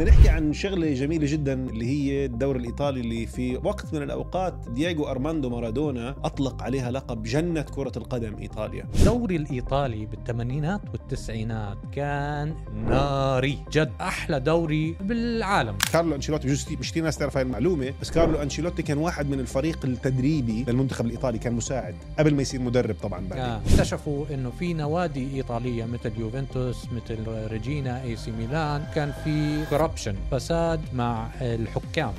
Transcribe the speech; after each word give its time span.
بدنا 0.00 0.12
نحكي 0.12 0.28
عن 0.28 0.52
شغلة 0.52 0.94
جميلة 0.94 1.26
جدا 1.32 1.52
اللي 1.52 1.86
هي 1.86 2.24
الدوري 2.24 2.58
الإيطالي 2.58 3.00
اللي 3.00 3.26
في 3.26 3.60
وقت 3.64 3.94
من 3.94 4.02
الأوقات 4.02 4.54
دييغو 4.68 5.10
أرماندو 5.10 5.50
مارادونا 5.50 6.14
أطلق 6.24 6.62
عليها 6.62 6.90
لقب 6.90 7.22
جنة 7.22 7.62
كرة 7.62 7.92
القدم 7.96 8.36
إيطاليا 8.38 8.86
الدوري 8.94 9.36
الإيطالي 9.36 10.06
بالثمانينات 10.06 10.80
والتسعينات 10.92 11.78
كان 11.92 12.54
ناري 12.88 13.58
جد 13.72 13.92
أحلى 14.00 14.40
دوري 14.40 14.96
بالعالم 15.00 15.76
كارلو 15.92 16.14
أنشيلوتي 16.14 16.46
بجوز 16.46 16.66
مش 16.80 16.90
كثير 16.90 17.04
ناس 17.04 17.18
تعرف 17.18 17.36
هاي 17.36 17.42
المعلومة 17.42 17.92
بس 18.00 18.10
كارلو 18.10 18.42
أنشيلوتي 18.42 18.82
كان 18.82 18.98
واحد 18.98 19.30
من 19.30 19.40
الفريق 19.40 19.78
التدريبي 19.84 20.64
للمنتخب 20.68 21.06
الإيطالي 21.06 21.38
كان 21.38 21.52
مساعد 21.52 21.94
قبل 22.18 22.34
ما 22.34 22.42
يصير 22.42 22.60
مدرب 22.60 22.96
طبعا 23.02 23.20
بعدين 23.20 23.44
آه. 23.44 23.60
اكتشفوا 23.74 24.24
إنه 24.34 24.50
في 24.58 24.74
نوادي 24.74 25.36
إيطالية 25.36 25.84
مثل 25.84 26.12
يوفنتوس 26.18 26.86
مثل 26.92 27.18
ريجينا 27.50 28.02
AC 28.02 28.30
ميلان 28.30 28.84
كان 28.94 29.12
في 29.24 29.64
corruption 29.90 30.16
فساد 30.30 30.80
مع 30.94 31.28
الحكام. 31.40 32.14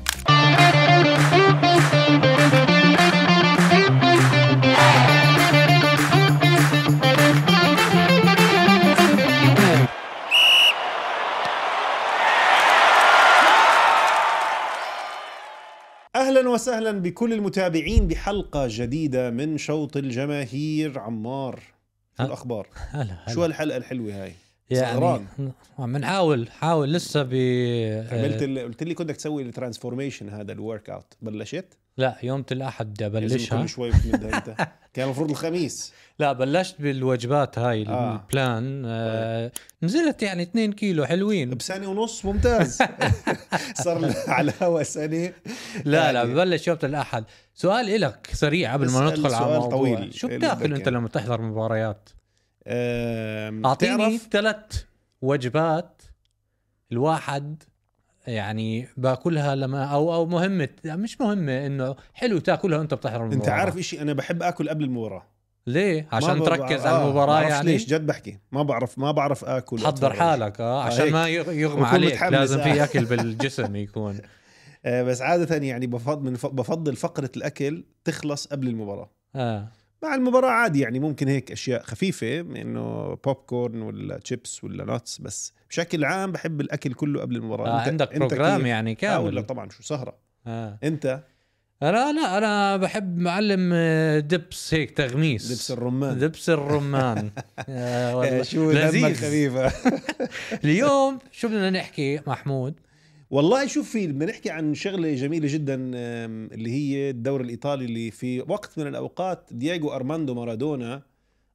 أهلا 16.16 16.50
وسهلا 16.50 16.92
بكل 16.92 17.34
المتابعين 17.34 18.08
بحلقة 18.08 18.68
جديدة 18.70 19.30
من 19.30 19.58
شوط 19.58 19.98
الجماهير. 19.98 21.00
عمار 21.00 21.60
شو؟ 22.18 22.24
الأخبار؟ 22.24 22.68
هلا 22.92 23.18
هلا. 23.26 23.34
شو 23.34 23.44
هالحلقه 23.44 23.78
الحلوة 23.78 24.24
هاي؟ 24.24 24.34
يعني. 24.72 25.26
عم 25.80 25.98
نحاول 25.98 26.52
حاول 26.52 26.94
لسه 26.94 27.24
ب 27.24 27.34
عملت 28.12 28.42
ال... 28.44 28.60
قلت 28.60 28.84
لي 28.84 28.94
كنت 28.94 29.12
تسوي 29.12 29.44
ال 29.44 29.49
transformation 29.49 30.30
هذا 30.30 30.52
ال 30.52 30.90
workout. 30.90 31.14
بلشت؟ 31.22 31.66
لا 31.98 32.18
يوم 32.24 32.44
الاحد 32.52 32.94
بدي 32.94 33.06
أبلشها. 33.06 33.62
كل 33.62 33.70
شوي 33.70 33.90
بتمدها 33.92 34.38
أنت. 34.38 34.56
كان 34.94 35.06
المفروض 35.06 35.30
الخميس. 35.30 35.94
لا 36.20 36.34
بلشت 36.34 36.82
بالوجبات 36.82 37.60
هاي 37.60 37.88
آه. 37.88 38.16
ال 38.16 38.27
plan. 38.27 38.84
آه 38.86 39.52
نزلت 39.84 40.24
يعني 40.24 40.44
2 40.44 40.74
كيلو 40.74 41.06
حلوين. 41.06 41.50
بسنه 41.50 41.88
ونص 41.88 42.26
ممتاز. 42.26 42.78
صار 43.84 44.14
على 44.28 44.52
الهوا 44.52 44.84
سنه 44.84 45.34
لا 45.86 46.12
لا 46.12 46.12
يعني- 46.12 46.34
ببلش 46.34 46.68
يوم 46.68 46.78
الاحد 46.84 47.24
سؤال 47.56 47.90
إلك 47.90 48.30
سريع 48.34 48.74
قبل 48.74 48.90
ما 48.90 49.10
ندخل 49.10 49.34
على 49.34 49.46
الموضوع. 49.56 49.70
طويل. 49.70 50.14
شو 50.14 50.28
بتاكل 50.28 50.74
أنت 50.74 50.88
إياه. 50.88 50.98
لما 50.98 51.08
تحضر 51.08 51.42
مباريات. 51.42 52.10
أعطيني 52.68 54.18
ثلاث 54.18 54.84
وجبات 55.22 56.02
الواحد 56.92 57.64
يعني 58.28 58.88
باكلها 58.98 59.56
لما 59.56 59.84
أو 59.86 60.14
أو 60.14 60.26
مهمة. 60.26 60.70
مش 60.86 61.22
مهمة 61.22 61.66
إنه 61.66 61.96
حلو 62.14 62.40
تاكلها 62.40 62.78
وأنت 62.80 62.94
بتحضر 62.94 63.16
المباراة. 63.22 63.40
انت 63.40 63.50
عارف 63.50 63.78
إشي 63.78 64.02
أنا 64.02 64.14
بحب 64.14 64.44
آكل 64.44 64.70
قبل 64.70 64.84
المباراة. 64.84 65.24
ليه؟ 65.68 66.08
عشان 66.12 66.44
تركز 66.44 66.86
آه، 66.86 66.90
على 66.90 67.04
المباراه 67.06 67.42
يعني؟ 67.42 67.72
ليش 67.72 67.86
جد 67.86 68.06
بحكي. 68.06 68.38
ما 68.52 68.64
بعرف 68.64 69.00
ما 69.00 69.12
بعرف 69.12 69.46
آكل 69.46 69.84
وأتفرج. 69.84 70.18
حالك 70.18 70.62
آه 70.62 70.84
عشان 70.84 71.04
هيك. 71.04 71.14
ما 71.14 71.28
يغ- 71.28 71.52
يغمى 71.52 71.86
عليك. 71.86 72.22
لازم 72.24 72.60
آه. 72.60 72.64
في 72.74 72.84
أكل 72.84 73.06
بالجسم 73.06 73.76
يكون. 73.76 74.18
آه 74.86 75.04
بس 75.04 75.22
عادة 75.22 75.56
يعني 75.56 75.88
بفضل. 75.88 76.32
بفضل 76.32 76.96
فقرة 76.96 77.32
الأكل 77.38 77.84
تخلص 78.04 78.48
قبل 78.48 78.68
المباراة. 78.68 79.10
آه. 79.36 79.68
مع 80.04 80.16
المباراة 80.16 80.50
عادي 80.50 80.80
يعني 80.80 81.00
ممكن 81.00 81.28
هيك 81.28 81.52
أشياء 81.52 81.84
خفيفة 81.84 82.40
إنه 82.40 83.16
بوب 83.26 83.36
كورن 83.36 83.82
ولا 83.82 84.18
تشيبس 84.18 84.64
ولا 84.64 84.86
nuts 84.86 85.18
بس 85.22 85.54
بشكل 85.70 86.06
عام 86.06 86.32
بحب 86.32 86.62
الأكل 86.62 86.94
كله 86.94 87.22
قبل 87.22 87.36
المباراة. 87.36 87.68
آه 87.68 87.80
عندك 87.82 88.18
program 88.18 88.58
كيف؟ 88.58 88.68
يعني 88.68 88.98
آه 89.04 89.20
ولا 89.22 89.32
كامل. 89.42 89.48
طبعا 89.48 89.70
شو 89.70 89.84
سهرة. 89.84 90.16
آه. 90.48 90.80
أنت؟ 90.84 91.24
أنا 91.84 92.12
لا 92.14 92.38
أنا 92.38 92.78
بحب 92.78 93.18
معلم 93.18 93.72
آه، 93.74 94.20
دبس 94.20 94.74
هيك 94.74 94.92
تغميس. 94.92 95.52
دبس 95.52 95.72
الرمان. 95.72 96.20
دبس 96.20 96.50
الرمان. 96.50 97.30
آه 97.70 98.16
والله. 98.18 98.44
شو 98.44 98.72
لذيذ. 98.72 99.02
دمك 99.08 99.16
خفيفة 99.16 99.72
اليوم 100.64 101.20
شو 101.32 101.48
بدنا 101.48 101.70
نحكي 101.70 102.20
محمود؟ 102.28 102.74
والله 103.32 103.68
شوف 103.68 103.92
في 103.92 104.08
بدنا 104.08 104.26
نحكي 104.26 104.50
عن 104.50 104.74
شغلة 104.74 105.16
جميلة 105.16 105.48
جدا 105.54 105.76
اللي 105.76 106.72
هي 106.72 107.10
الدوري 107.10 107.44
الإيطالي 107.44 107.86
اللي 107.86 108.12
في 108.12 108.42
وقت 108.42 108.80
من 108.80 108.88
الأوقات 108.88 109.50
دييغو 109.52 109.96
أرماندو 109.96 110.34
مارادونا 110.34 111.02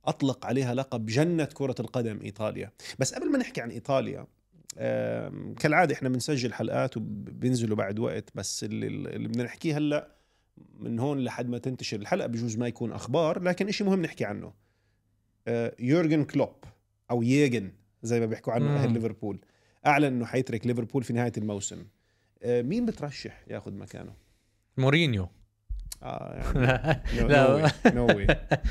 أطلق 0.04 0.46
عليها 0.46 0.74
لقب 0.74 1.06
جنة 1.06 1.44
كرة 1.44 1.74
القدم 1.80 2.20
إيطاليا. 2.22 2.70
بس 2.98 3.14
قبل 3.14 3.32
ما 3.32 3.38
نحكي 3.38 3.60
عن 3.60 3.70
إيطاليا 3.70 4.26
آم، 4.78 5.54
كالعادة 5.54 5.94
إحنا 5.94 6.08
بنسجل 6.08 6.52
حلقات 6.52 6.96
وبينزلوا 6.96 7.76
بعد 7.76 7.98
وقت 7.98 8.30
بس 8.34 8.64
اللي, 8.64 8.86
اللي 8.86 9.28
بدنا 9.28 9.44
نحكيه 9.44 9.78
هلأ 9.78 10.08
من 10.78 10.98
هون 10.98 11.18
لحد 11.24 11.48
ما 11.48 11.58
تنتشر 11.58 12.00
الحلقة 12.00 12.26
بجوز 12.26 12.56
ما 12.56 12.66
يكون 12.68 12.92
أخبار 12.92 13.42
لكن 13.42 13.68
إشي 13.68 13.84
مهم 13.84 14.02
نحكي 14.02 14.24
عنه. 14.24 14.52
آه، 15.48 15.74
يورجن 15.78 16.24
كلوب 16.24 16.54
أو 17.10 17.22
ييجن 17.22 17.70
زي 18.02 18.20
ما 18.20 18.26
بيحكوا 18.26 18.52
عنه. 18.52 18.76
أهل 18.76 18.92
ليفربول. 18.92 19.38
أعلن 19.86 20.04
إنه 20.06 20.24
حيترك 20.26 20.66
ليفربول 20.66 21.02
في 21.02 21.12
نهاية 21.12 21.32
الموسم. 21.38 21.84
آه، 22.42 22.62
مين 22.62 22.86
بترشح 22.86 23.40
ياخذ 23.48 23.72
مكانه؟ 23.72 24.12
مورينيو. 24.76 25.28
آه 26.02 26.34
يعني 27.16 27.28
لا. 27.28 27.70
no 27.86 28.06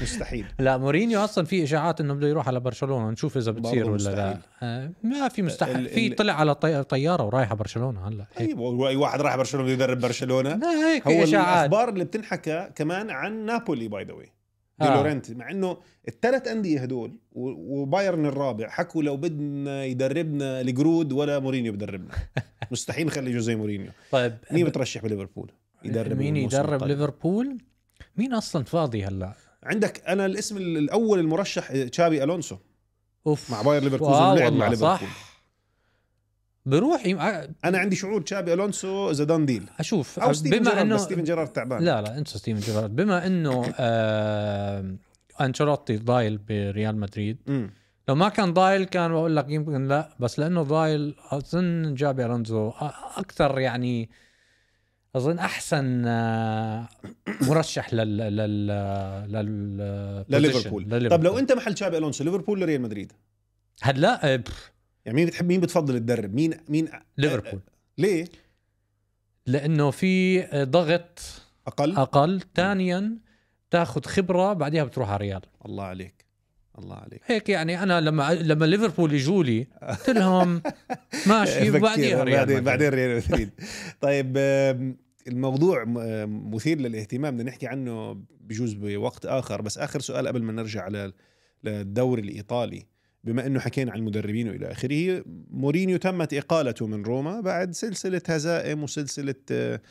مستحيل. 0.01 0.45
لا 0.59 0.77
مورينيو 0.77 1.23
أصلا 1.23 1.45
في 1.45 1.63
إشاعات 1.63 2.01
إنه 2.01 2.13
بده 2.13 2.27
يروح 2.27 2.47
على 2.47 2.59
برشلونة 2.59 3.09
نشوف 3.09 3.37
إذا 3.37 3.51
بتصير 3.51 3.89
ولا 3.89 4.09
لا. 4.09 4.37
آه 4.63 4.91
ما 5.03 5.27
في 5.29 5.41
مستحيل. 5.41 5.89
في 5.89 6.09
طلع 6.09 6.33
على 6.33 6.55
طي- 6.55 6.83
طيارة 6.83 7.23
ورايح 7.23 7.49
على 7.49 7.57
برشلونة 7.59 8.07
هلا. 8.07 8.25
طيب 8.37 8.61
أي 8.61 8.95
واحد 8.95 9.21
راح 9.21 9.35
برشلونة 9.35 9.65
بده 9.65 9.73
يدرب 9.73 9.99
برشلونة؟ 9.99 10.55
لا 10.55 10.67
هيك 10.67 11.07
هو 11.07 11.23
إشاعات. 11.23 11.57
الأخبار 11.69 11.89
اللي 11.89 12.03
بتنحكى 12.05 12.69
كمان 12.75 13.09
عن 13.09 13.45
نابولي 13.45 13.87
by 13.87 14.03
the 14.03 14.13
way 14.13 14.31
دي 14.79 14.87
آه. 14.87 14.95
لورنتي 14.95 15.33
مع 15.33 15.51
إنه 15.51 15.77
الثلاث 16.07 16.47
أندية 16.47 16.79
هدول 16.79 17.19
وبايرن 17.31 18.25
الرابع 18.25 18.69
حكوا 18.69 19.03
لو 19.03 19.17
بدنا 19.17 19.85
يدربنا 19.85 20.61
الجرود 20.61 21.13
ولا 21.13 21.39
مورينيو 21.39 21.73
بدربنا. 21.73 22.11
مستحيل 22.71 23.07
نخلي 23.07 23.31
جوزيه 23.31 23.55
مورينيو. 23.55 23.91
طيب 24.11 24.37
مين 24.51 24.65
بترشح 24.65 25.01
بليفربول؟ 25.01 25.51
يدرب 25.83 26.17
مين 26.17 26.37
يدرب 26.37 26.73
القادم؟ 26.73 26.85
ليفربول؟ 26.85 27.57
مين 28.17 28.33
أصلا 28.33 28.63
فاضي 28.63 29.05
هلا؟ 29.05 29.33
عندك 29.63 30.03
أنا 30.07 30.25
الاسم 30.25 30.57
الأول 30.57 31.19
المرشح 31.19 31.71
تشابي 31.71 32.23
ألونسو. 32.23 32.57
أوف 33.27 33.51
مع 33.51 33.61
باير 33.61 33.83
ليفركوزن 33.83 34.11
آه 34.11 34.33
ولعب 34.33 34.53
مع 34.53 34.67
ليفربول 34.67 34.97
صح. 34.97 35.34
بروح 36.65 37.05
يم... 37.05 37.19
أنا 37.65 37.77
عندي 37.77 37.95
شعور 37.95 38.21
تشابي 38.21 38.53
ألونسو 38.53 39.11
the 39.11 39.23
done 39.23 39.45
deal 39.45 39.69
أشوف. 39.79 40.19
أو 40.19 40.33
ستيفن 40.33 40.59
بما 40.59 40.81
انه 40.81 40.97
ستيفن 40.97 41.23
جيرارد 41.23 41.47
تعبان. 41.47 41.83
لا 41.83 42.01
لا 42.01 42.17
انسى 42.17 42.37
ستيفن 42.37 42.59
جيرارد. 42.59 42.95
بما 42.95 43.27
إنه 43.27 43.73
آه... 43.79 44.95
أنشيلوتي 45.41 45.97
ضايل 45.97 46.37
بريال 46.37 46.97
مدريد 46.97 47.37
مم. 47.47 47.69
لو 48.09 48.15
ما 48.15 48.29
كان 48.29 48.53
ضايل 48.53 48.83
كان 48.83 49.11
بقول 49.11 49.35
لك 49.35 49.49
يمكن 49.49 49.87
لا 49.87 50.15
بس 50.19 50.39
لأنه 50.39 50.61
ضايل 50.61 51.15
أظن 51.31 51.93
تشابي 51.93 52.25
الونزو 52.25 52.69
أكثر 53.17 53.59
يعني 53.59 54.09
أظن 55.15 55.39
أحسن 55.39 56.03
آه، 56.05 56.87
مرشح 57.41 57.93
لل 57.93 58.17
لل 58.17 58.67
لل 59.31 60.25
لليفربول. 60.29 61.09
طب 61.09 61.23
لو 61.23 61.39
أنت 61.39 61.51
محل 61.51 61.73
تشابي 61.73 61.97
ألونسو 61.97 62.23
ليفربول 62.23 62.57
ولا 62.57 62.65
ريال 62.65 62.81
مدريد؟ 62.81 63.11
هلا 63.81 64.35
بف، 64.35 64.71
يعني 65.05 65.15
مين 65.15 65.25
بتحب 65.27 65.47
مين 65.47 65.59
بتفضل 65.59 65.99
تدرب؟ 65.99 66.33
مين 66.35 66.53
مين 66.69 66.89
ليفربول. 67.17 67.59
ليه؟ 67.97 68.25
لأنه 69.47 69.91
في 69.91 70.41
آه، 70.43 70.63
ضغط 70.63 71.19
أقل؟ 71.67 71.95
أقل. 71.95 72.41
ثانيا 72.55 73.17
تاخذ 73.71 74.03
خبرة 74.03 74.53
بعدها 74.53 74.83
بتروح 74.83 75.09
على 75.09 75.17
ريال. 75.17 75.41
الله 75.65 75.83
عليك. 75.83 76.25
الله 76.79 76.95
عليك. 76.95 77.21
هيك 77.25 77.49
يعني 77.49 77.83
أنا 77.83 78.01
لما 78.01 78.33
لما 78.33 78.65
ليفربول 78.65 79.13
يجوا 79.13 79.43
لي 79.43 79.67
قلت 79.89 80.09
لهم 80.09 80.61
ماشي 81.27 81.71
بكير. 81.71 81.79
بعديها 81.79 82.23
ريال 82.23 82.61
بعدين 82.61 82.89
ريال 82.89 83.23
مدريد. 83.29 83.49
طيب 84.01 84.37
الموضوع 85.27 85.83
مثير 86.27 86.77
للاهتمام. 86.77 87.35
بدنا 87.35 87.49
نحكي 87.49 87.67
عنه 87.67 88.23
بجوز 88.41 88.73
بوقت 88.73 89.25
آخر. 89.25 89.61
بس 89.61 89.77
آخر 89.77 89.99
سؤال 89.99 90.27
قبل 90.27 90.43
ما 90.43 90.53
نرجع 90.53 90.83
على 90.83 91.11
للدوري 91.63 92.21
الإيطالي. 92.21 92.85
بما 93.25 93.45
أنه 93.45 93.59
حكينا 93.59 93.91
عن 93.91 93.97
المدربين 93.97 94.49
والى 94.49 94.71
آخره 94.71 95.23
مورينيو 95.51 95.97
تمت 95.97 96.33
إقالته 96.33 96.87
من 96.87 97.03
روما 97.03 97.41
بعد 97.41 97.71
سلسلة 97.71 98.21
هزائم 98.27 98.83
وسلسلة 98.83 99.35
آه، 99.51 99.81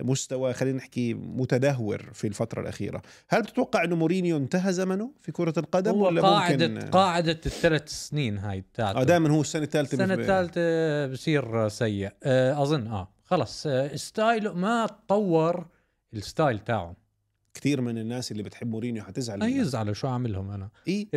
مستوى 0.00 0.52
خلينا 0.52 0.78
نحكي 0.78 1.14
متدهور 1.14 2.10
في 2.12 2.26
الفترة 2.26 2.60
الأخيرة. 2.60 3.02
هل 3.28 3.44
تتوقع 3.44 3.84
انه 3.84 3.96
مورينيو 3.96 4.36
انتهى 4.36 4.72
زمنه 4.72 5.10
في 5.20 5.32
كرة 5.32 5.54
القدم 5.56 5.90
هو 5.90 6.06
ولا 6.06 6.22
قاعدة 6.22 6.68
ممكن؟ 6.68 6.86
قاعدة 6.86 7.40
الثلاث 7.46 7.88
سنين 7.88 8.38
هاي 8.38 8.60
بتاعته 8.60 9.00
آه 9.00 9.04
دائما 9.04 9.30
هو 9.30 9.40
السنة 9.40 9.62
الثالثة 9.62 9.94
السنة 9.94 10.14
الثالثة 10.14 11.06
بصير 11.06 11.68
سيء. 11.68 12.10
آه، 12.22 12.62
أظن 12.62 12.86
آه 12.86 13.12
خلص 13.24 13.66
آه، 13.66 13.96
style 13.96 14.48
ما 14.48 14.86
تطور 14.86 15.66
ال 16.14 16.21
style 16.21 16.58
تاعه. 16.58 17.01
كثير 17.54 17.80
من 17.80 17.98
الناس 17.98 18.32
اللي 18.32 18.42
بتحب 18.42 18.70
مورينيو 18.70 19.02
حتزعل. 19.04 19.42
يزعلوا 19.42 19.94
شو 19.94 20.08
اعملهم 20.08 20.50
أنا 20.50 20.68
اي 20.88 21.08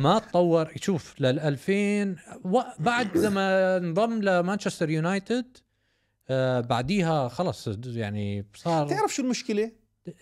ما- 0.00 0.18
تطور 0.18 0.72
شوف 0.76 1.14
لل 1.20 1.38
2000 1.40 2.16
و- 2.44 2.60
بعد 2.78 3.16
لما 3.18 3.76
انضم 3.76 4.22
لمانشستر 4.22 4.90
يونايتد 4.90 5.56
آه 6.28 6.60
بعديها 6.60 7.28
خلص 7.28 7.68
يعني 7.86 8.46
صار 8.54 8.88
تعرف 8.88 9.14
شو 9.14 9.22
المشكلة 9.22 9.72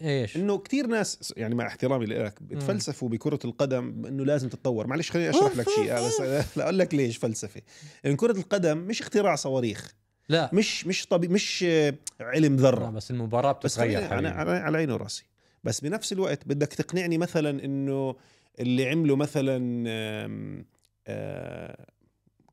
إيش 0.03 0.37
انه 0.37 0.59
كثير 0.59 0.87
ناس 0.87 1.35
يعني 1.37 1.55
مع 1.55 1.67
احترامي 1.67 2.07
لك 2.07 2.43
بتفلسفوا 2.43 3.09
بكره 3.09 3.39
القدم 3.45 4.07
انه 4.07 4.25
لازم 4.25 4.49
تتطور 4.49 4.87
معلش 4.87 5.11
خليني 5.11 5.31
اشرح 5.31 5.57
لك 5.57 5.69
شيء 5.69 5.93
آه، 5.93 6.07
بس 6.07 6.59
أقول 6.59 6.79
لك 6.79 6.95
ليش 6.95 7.17
فلسفه 7.17 7.61
لأن 8.05 8.17
كره 8.17 8.39
القدم 8.39 8.79
مش 8.79 9.01
اختراع 9.03 9.35
صواريخ 9.37 9.95
لا. 10.29 10.51
مش 10.53 10.87
مش 10.87 11.07
طبي 11.07 11.29
مش 11.29 11.65
آه، 11.69 11.95
علم 12.21 12.57
ذرة. 12.57 12.91
بس 12.91 13.11
المباراة 13.11 13.53
بس 13.65 13.73
بتتغير 13.75 14.01
حبيبي. 14.09 14.29
على 14.29 14.51
على 14.51 14.79
عيني 14.79 14.93
وراسي. 14.93 15.25
بس 15.65 15.81
بنفس 15.81 16.13
الوقت 16.13 16.49
بدك 16.49 16.69
تقنعني 16.75 17.19
مثلا 17.19 17.65
إنه 17.65 18.17
اللي 18.61 18.89
عمله 18.91 19.17
مثلا 19.17 19.85
آم، 20.25 20.65
آه، 21.07 21.87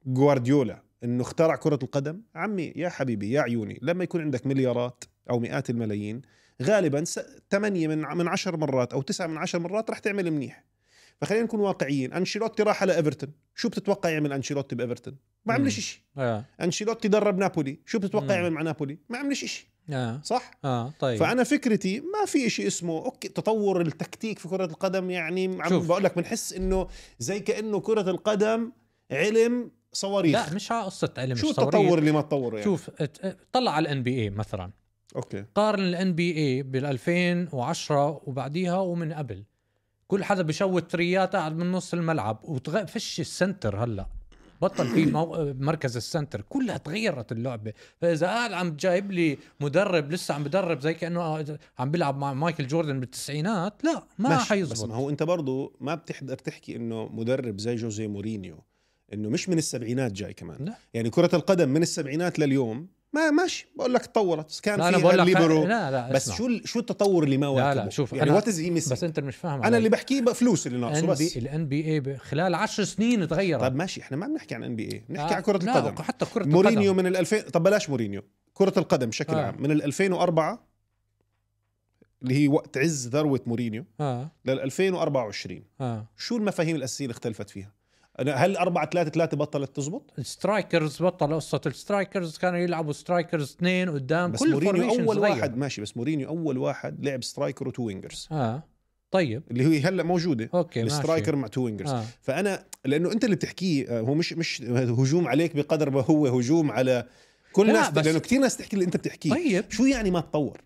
جوارديولا 0.05 0.81
إنه 1.03 1.21
اخترع 1.21 1.55
كرة 1.55 1.79
القدم 1.83 2.21
عمي 2.35 2.73
يا 2.75 2.89
حبيبي 2.89 3.31
يا 3.31 3.41
عيوني 3.41 3.79
لما 3.81 4.03
يكون 4.03 4.21
عندك 4.21 4.47
مليارات 4.47 5.03
أو 5.29 5.39
مئات 5.39 5.69
الملايين 5.69 6.21
غالبا 6.61 7.03
8 7.51 7.87
من 7.87 7.97
من 8.17 8.27
10 8.27 8.55
مرات 8.57 8.93
أو 8.93 9.01
9 9.01 9.27
من 9.27 9.37
10 9.37 9.59
مرات 9.59 9.89
رح 9.89 9.99
تعمل 9.99 10.31
منيح. 10.31 10.63
فخلينا 11.23 11.43
نكون 11.43 11.59
واقعيين. 11.59 12.13
أنشيلوتي 12.13 12.63
راح 12.63 12.81
على 12.81 12.95
إيفرتون. 12.95 13.31
شو 13.55 13.69
بتتوقع 13.69 14.09
يعمل 14.09 14.33
أنشيلوتي 14.33 14.75
بإيفرتون؟ 14.75 15.15
ما 15.45 15.53
عملش 15.53 15.79
شيء 15.79 15.99
آه. 16.17 16.45
أنشيلوتي 16.61 17.07
درب 17.07 17.37
نابولي. 17.37 17.79
شو 17.85 17.99
بتتوقع 17.99 18.25
مم. 18.25 18.31
يعمل 18.31 18.49
مع 18.49 18.61
نابولي؟ 18.61 18.97
ما 19.09 19.17
عملش 19.17 19.45
شيء 19.45 19.65
آه. 19.89 20.21
صح؟ 20.23 20.51
آه 20.65 20.93
طيب. 20.99 21.19
فأنا 21.19 21.43
فكرتي 21.43 21.99
ما 21.99 22.25
في 22.25 22.49
شيء 22.49 22.67
اسمه 22.67 23.05
okay 23.05 23.27
تطور 23.27 23.81
التكتيك 23.81 24.39
في 24.39 24.47
كرة 24.47 24.65
القدم 24.65 25.09
يعني 25.09 25.45
عم 25.61 25.69
شوف. 25.69 25.87
بقول 25.87 26.03
لك 26.03 26.15
بنحس 26.15 26.53
إنه 26.53 26.87
زي 27.19 27.39
كأنه 27.39 27.79
كرة 27.79 28.09
القدم 28.09 28.71
علم 29.11 29.71
صواريخ. 29.93 30.49
لا 30.49 30.55
مش 30.55 30.71
على 30.71 30.85
قصة 30.85 31.13
علم 31.17 31.35
شو. 31.35 31.49
التطور 31.49 31.99
اللي 31.99 32.11
ما 32.11 32.21
تطوره 32.21 32.53
يعني؟ 32.53 32.63
شوف 32.63 32.89
طلع 33.51 33.71
على 33.71 33.83
ال 33.83 34.03
NBA 34.03 34.29
مثلا. 34.29 34.71
okay. 35.15 35.45
قارن 35.55 35.83
ال 35.83 36.13
NBA 36.13 36.63
بال 36.63 36.85
2010 36.85 38.21
وبعديها 38.23 38.79
ومن 38.79 39.13
قبل. 39.13 39.43
كل 40.13 40.23
حدا 40.23 40.41
بشوت 40.41 40.91
three 40.91 41.28
ات 41.28 41.35
قاعد 41.35 41.57
من 41.57 41.71
نص 41.71 41.93
الملعب 41.93 42.39
وتغ... 42.43 42.85
فش 42.85 43.19
ال 43.19 43.28
center 43.28 43.83
هلا. 43.83 44.05
بطل 44.61 44.87
في 44.87 45.05
مو... 45.05 45.53
مركز 45.59 45.97
ال 45.97 46.03
center. 46.03 46.41
كلها 46.49 46.77
تغيرت 46.77 47.31
اللعبة. 47.31 47.73
فإذا 48.01 48.27
قاعد 48.27 48.53
عم 48.53 48.75
جايب 48.75 49.11
لي 49.11 49.37
مدرب 49.59 50.11
لسه 50.11 50.33
عم 50.33 50.43
بدرب 50.43 50.81
زي 50.81 50.93
كأنه 50.93 51.45
عم 51.79 51.91
بيلعب 51.91 52.17
مع 52.17 52.33
مايكل 52.33 52.67
جوردن 52.67 52.99
بالتسعينات 52.99 53.83
لا 53.83 54.03
ما 54.19 54.29
ماشي، 54.29 54.41
بس 54.41 54.49
حيزبط. 54.49 54.89
ما 54.89 54.95
هو 54.95 55.09
أنت 55.09 55.23
برضو 55.23 55.77
ما 55.79 55.95
بتقدر 55.95 56.37
تحكي 56.37 56.75
إنه 56.75 57.09
مدرب 57.13 57.59
زي 57.59 57.75
جوزيه 57.75 58.07
مورينيو 58.07 58.63
إنه 59.13 59.29
مش 59.29 59.49
من 59.49 59.57
السبعينات 59.57 60.11
جاي 60.11 60.33
كمان. 60.33 60.65
لا. 60.65 60.75
يعني 60.93 61.09
كرة 61.09 61.35
القدم 61.35 61.69
من 61.69 61.81
السبعينات 61.81 62.39
لليوم 62.39 62.87
ما 63.13 63.31
ماشي. 63.31 63.67
بقول 63.75 63.93
لك 63.93 64.05
تطورت. 64.05 64.59
كان 64.63 64.79
لا 64.79 64.97
بقول 64.97 65.13
لك 65.17 65.19
الليبرو 65.19 65.65
لا 65.65 65.91
لا 65.91 66.11
بس 66.11 66.23
اسمع. 66.23 66.35
شو 66.35 66.49
شو 66.65 66.79
التطور 66.79 67.23
اللي 67.23 67.37
ما 67.37 67.45
لا 67.45 67.51
واكبه 67.51 67.83
لا 67.83 67.89
شوف 67.89 68.13
يعني 68.13 68.31
what 68.31 68.47
is 68.47 68.59
he 68.59 68.69
بس 68.69 69.03
أنت 69.03 69.19
مش 69.19 69.35
فاهم 69.35 69.63
أنا 69.63 69.77
اللي 69.77 69.89
بحكيه 69.89 70.21
بقى 70.21 70.35
فلوس 70.35 70.67
اللي 70.67 70.77
ناقصه 70.79 71.07
بس. 71.07 71.37
ال 71.37 71.67
NBA 71.67 72.17
خلال 72.17 72.55
10 72.55 72.83
سنين 72.83 73.27
تغيرت 73.27 73.61
طيب 73.61 73.75
ماشي 73.75 74.01
إحنا 74.01 74.17
ما 74.17 74.27
بنحكي 74.27 74.55
عن 74.55 74.63
NBA 74.63 75.03
بنحكي 75.09 75.33
آه، 75.33 75.35
عن 75.35 75.41
كرة 75.41 75.57
لا، 75.57 75.79
القدم. 75.79 76.03
حتى 76.03 76.25
كرة 76.25 76.45
مورينيو 76.45 76.81
القدم. 76.91 76.95
من 76.97 77.07
ال 77.07 77.17
2000 77.17 77.41
طب 77.49 77.63
بلاش 77.63 77.89
مورينيو. 77.89 78.21
كرة 78.53 78.73
القدم 78.77 79.09
بشكل 79.09 79.33
آه. 79.33 79.41
عام. 79.45 79.55
من 79.61 79.71
ال 79.71 79.83
2004 79.83 80.67
اللي 82.23 82.35
هي 82.43 82.47
وقت 82.47 82.77
عز 82.77 83.07
ذروة 83.07 83.41
مورينيو 83.45 83.85
آه. 83.99 84.31
لل 84.45 84.59
2024 84.59 85.63
آه. 85.81 86.05
شو 86.17 86.37
المفاهيم 86.37 86.75
الأساسية 86.75 87.05
اللي 87.05 87.11
اختلفت 87.13 87.49
فيها؟ 87.49 87.71
أنا- 88.21 88.27
هل 88.29 88.57
4 88.57 88.89
3 88.89 89.09
3 89.09 89.37
بطلت 89.37 89.75
تزبط؟ 89.75 90.13
ال 90.19 90.28
strikers 90.28 91.01
بطل 91.03 91.33
قصة 91.35 91.61
ال 91.65 91.73
strikers 91.73 92.37
كانوا 92.37 92.59
يلعبوا 92.59 92.93
strikers 92.93 93.51
اثنين 93.57 93.89
قدام 93.89 94.31
بس 94.31 94.39
كل 94.39 94.51
مورينيو 94.51 94.89
formations 94.89 94.99
أول 94.99 95.19
غير. 95.19 95.31
واحد 95.31 95.57
ماشي 95.57 95.81
بس 95.81 95.97
مورينيو 95.97 96.27
أول 96.29 96.57
واحد 96.57 97.05
لعب 97.05 97.23
striker 97.23 97.67
و 97.67 97.71
two 97.71 97.83
wingers 97.83 98.27
آه 98.31 98.63
طيب 99.11 99.43
اللي 99.51 99.63
هي 99.65 99.81
هلا 99.81 100.03
موجودة 100.03 100.49
okay 100.53 100.83
ماشي 100.83 100.95
ال 100.97 101.02
striker 101.02 101.35
مع 101.35 101.47
two 101.47 101.61
wingers 101.61 101.89
آه. 101.89 102.03
فأنا 102.21 102.63
لأنه 102.85 103.11
أنت 103.11 103.23
اللي 103.23 103.35
بتحكيه 103.35 103.87
آه، 103.89 103.99
هو 104.01 104.13
مش 104.13 104.33
مش 104.33 104.61
هجوم 104.61 105.27
عليك 105.27 105.55
بقدر 105.55 105.89
ما 105.89 106.01
هو 106.01 106.27
هجوم 106.27 106.71
على 106.71 107.07
كل 107.53 107.67
لا، 107.67 107.71
الناس 107.73 107.89
بس- 107.89 108.05
لأنه 108.05 108.19
كثير 108.19 108.39
ناس 108.39 108.57
تحكي 108.57 108.73
اللي 108.73 108.85
أنت 108.85 108.97
بتحكيه 108.97 109.29
طيب 109.31 109.65
شو 109.71 109.85
يعني 109.85 110.11
ما 110.11 110.19
تطور؟ 110.19 110.61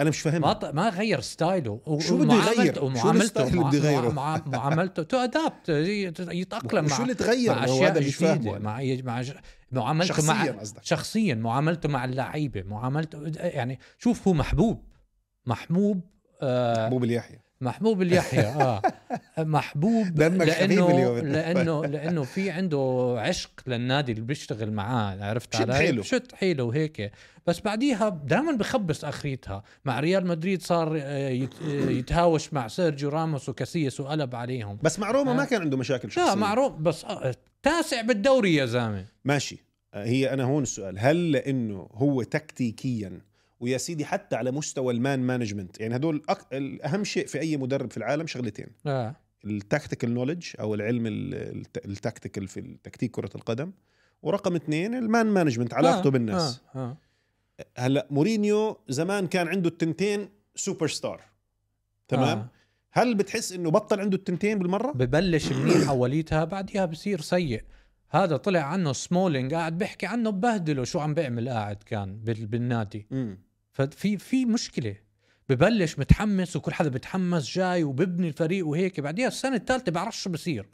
أنا 0.00 0.10
مش 0.10 0.20
فاهمها 0.20 0.58
ما. 0.62 0.72
ما 0.72 0.88
غير 0.88 1.20
ستايله 1.20 1.80
شو 2.00 2.16
بده 2.16 2.34
يغير؟ 2.34 2.74
شو 2.74 2.86
ومعاملته 2.86 3.22
الستايل 3.22 3.48
اللي 3.48 3.64
بده 3.64 3.90
يغيره؟ 3.90 4.12
مع... 4.12 4.36
مع... 4.36 4.42
معاملته 4.46 5.02
تو 5.02 5.16
ادابت 5.16 5.68
يتأقلم 6.18 6.86
مع 6.86 7.02
اللي 7.02 7.14
تغير؟ 7.14 7.54
مع 7.54 7.64
أشياء 7.64 7.92
هذا 7.92 8.00
مش 8.00 8.14
فاهمه. 8.14 8.58
مع 8.58 8.82
مع 9.04 9.22
معاملته 9.72 10.14
شخصيا 10.14 10.52
مع 10.52 10.60
قصدك 10.60 10.84
شخصيا 10.84 11.34
معاملته 11.34 11.88
مع 11.88 12.04
اللعيبة 12.04 12.62
معاملته 12.62 13.32
يعني 13.36 13.78
شوف 13.98 14.28
هو 14.28 14.34
محبوب 14.34 14.84
محبوب 15.46 16.00
آه 16.42 16.84
محبوب 16.84 17.04
اليحيى 17.04 17.38
محبوب 17.62 18.02
اليحيى 18.02 18.40
آه. 18.40 18.82
محبوب 19.38 20.06
دمك 20.14 20.46
لأنه 20.46 20.90
اليوم. 20.90 21.18
لأنه 21.18 21.86
لأنه 21.86 22.22
في 22.22 22.50
عنده 22.50 23.14
عشق 23.18 23.50
للنادي 23.66 24.12
اللي 24.12 24.22
بيشتغل 24.24 24.72
معاه 24.72 25.24
عرفت 25.24 25.54
شد 25.54 25.62
علي؟ 25.62 25.74
حيله. 25.74 26.02
شد 26.02 26.32
حيله 26.32 26.64
وهيك. 26.64 27.12
بس 27.46 27.60
بعديها 27.60 28.08
دائما 28.08 28.52
بخبص 28.52 29.04
أخريتها. 29.04 29.62
مع 29.84 30.00
ريال 30.00 30.26
مدريد 30.26 30.62
صار 30.62 30.96
آه، 30.96 31.00
آه، 31.02 31.90
يتهاوش 31.90 32.52
مع 32.52 32.68
سيرجيو 32.68 33.08
راموس 33.08 33.48
وكاسياس 33.48 34.00
وقلب 34.00 34.34
عليهم. 34.34 34.78
بس 34.82 34.98
مع 34.98 35.10
روما 35.10 35.32
آه. 35.32 35.34
ما 35.34 35.44
كان 35.44 35.60
عنده 35.60 35.76
مشاكل 35.76 36.10
شخصيه 36.10 36.28
لا 36.30 36.34
معروف 36.34 36.72
بس 36.72 37.04
آه، 37.04 37.34
تاسع 37.62 38.00
بالدوري 38.00 38.54
يا 38.54 38.66
زلمة. 38.66 39.04
ماشي. 39.24 39.64
هي 39.94 40.32
أنا 40.32 40.44
هون 40.44 40.62
السؤال. 40.62 40.98
هل 40.98 41.32
لأنه 41.32 41.88
هو 41.92 42.22
تكتيكيا 42.22 43.20
ويا 43.60 43.78
سيدي 43.78 44.04
حتى 44.04 44.36
على 44.36 44.50
مستوى 44.50 44.94
ال 44.94 45.01
man 45.01 45.20
management 45.20 45.80
يعني 45.80 45.96
هدول 45.96 46.22
أك... 46.28 46.54
اهم 46.84 47.04
شيء 47.04 47.26
في 47.26 47.40
أي 47.40 47.56
مدرب 47.56 47.90
في 47.90 47.96
العالم 47.96 48.26
شغلتين 48.26 48.66
آه. 48.86 49.16
ال 49.44 49.52
tactical 49.52 50.14
knowledge 50.14 50.46
أو 50.60 50.74
العلم 50.74 51.06
ال- 51.06 51.34
الت- 51.34 51.86
ال 51.86 51.93
tactical 51.93 52.48
في 52.48 52.60
التكتيك 52.60 53.10
كرة 53.10 53.30
القدم 53.34 53.72
ورقم 54.22 54.54
اثنين 54.54 54.94
ال 54.94 55.02
man 55.02 55.26
management 55.26 55.74
علاقته 55.74 56.06
آه. 56.06 56.10
بالناس 56.10 56.60
آه. 56.74 56.78
آه. 56.78 56.96
هلأ 57.78 58.06
مورينيو 58.10 58.76
زمان 58.88 59.26
كان 59.26 59.48
عنده 59.48 59.68
التنتين 59.68 60.28
سوبر 60.54 60.88
ستار 60.88 61.22
تمام 62.08 62.38
آه. 62.38 62.50
هل 62.92 63.14
بتحس 63.14 63.52
إنه 63.52 63.70
بطل 63.70 64.00
عنده 64.00 64.16
التنتين 64.16 64.58
بالمرة 64.58 64.92
ببلش 64.92 65.52
منيح 65.52 65.88
اوليتها 65.88 66.44
بعديها 66.44 66.84
بصير 66.86 67.20
سيء 67.20 67.62
هذا 68.10 68.36
طلع 68.36 68.60
عنه 68.60 68.92
سمولينج 68.92 69.54
قاعد 69.54 69.78
بيحكي 69.78 70.06
عنه 70.06 70.30
ببهدله 70.30 70.84
شو 70.84 70.98
عم 71.00 71.14
بيعمل 71.14 71.48
قاعد 71.48 71.76
كان 71.76 72.16
بال- 72.16 72.46
بالنادي 72.46 73.06
ففي 73.86 74.18
في 74.18 74.44
مشكلة. 74.44 74.96
ببلش 75.48 75.98
متحمس 75.98 76.56
وكل 76.56 76.72
حدا 76.74 76.88
بتحمس 76.88 77.50
جاي 77.56 77.84
وببني 77.84 78.28
الفريق 78.28 78.66
وهيك. 78.66 79.00
بعديها 79.00 79.28
السنة 79.28 79.56
الثالثة 79.56 79.92
بعرفش 79.92 80.22
شو 80.22 80.30
بصير. 80.30 80.68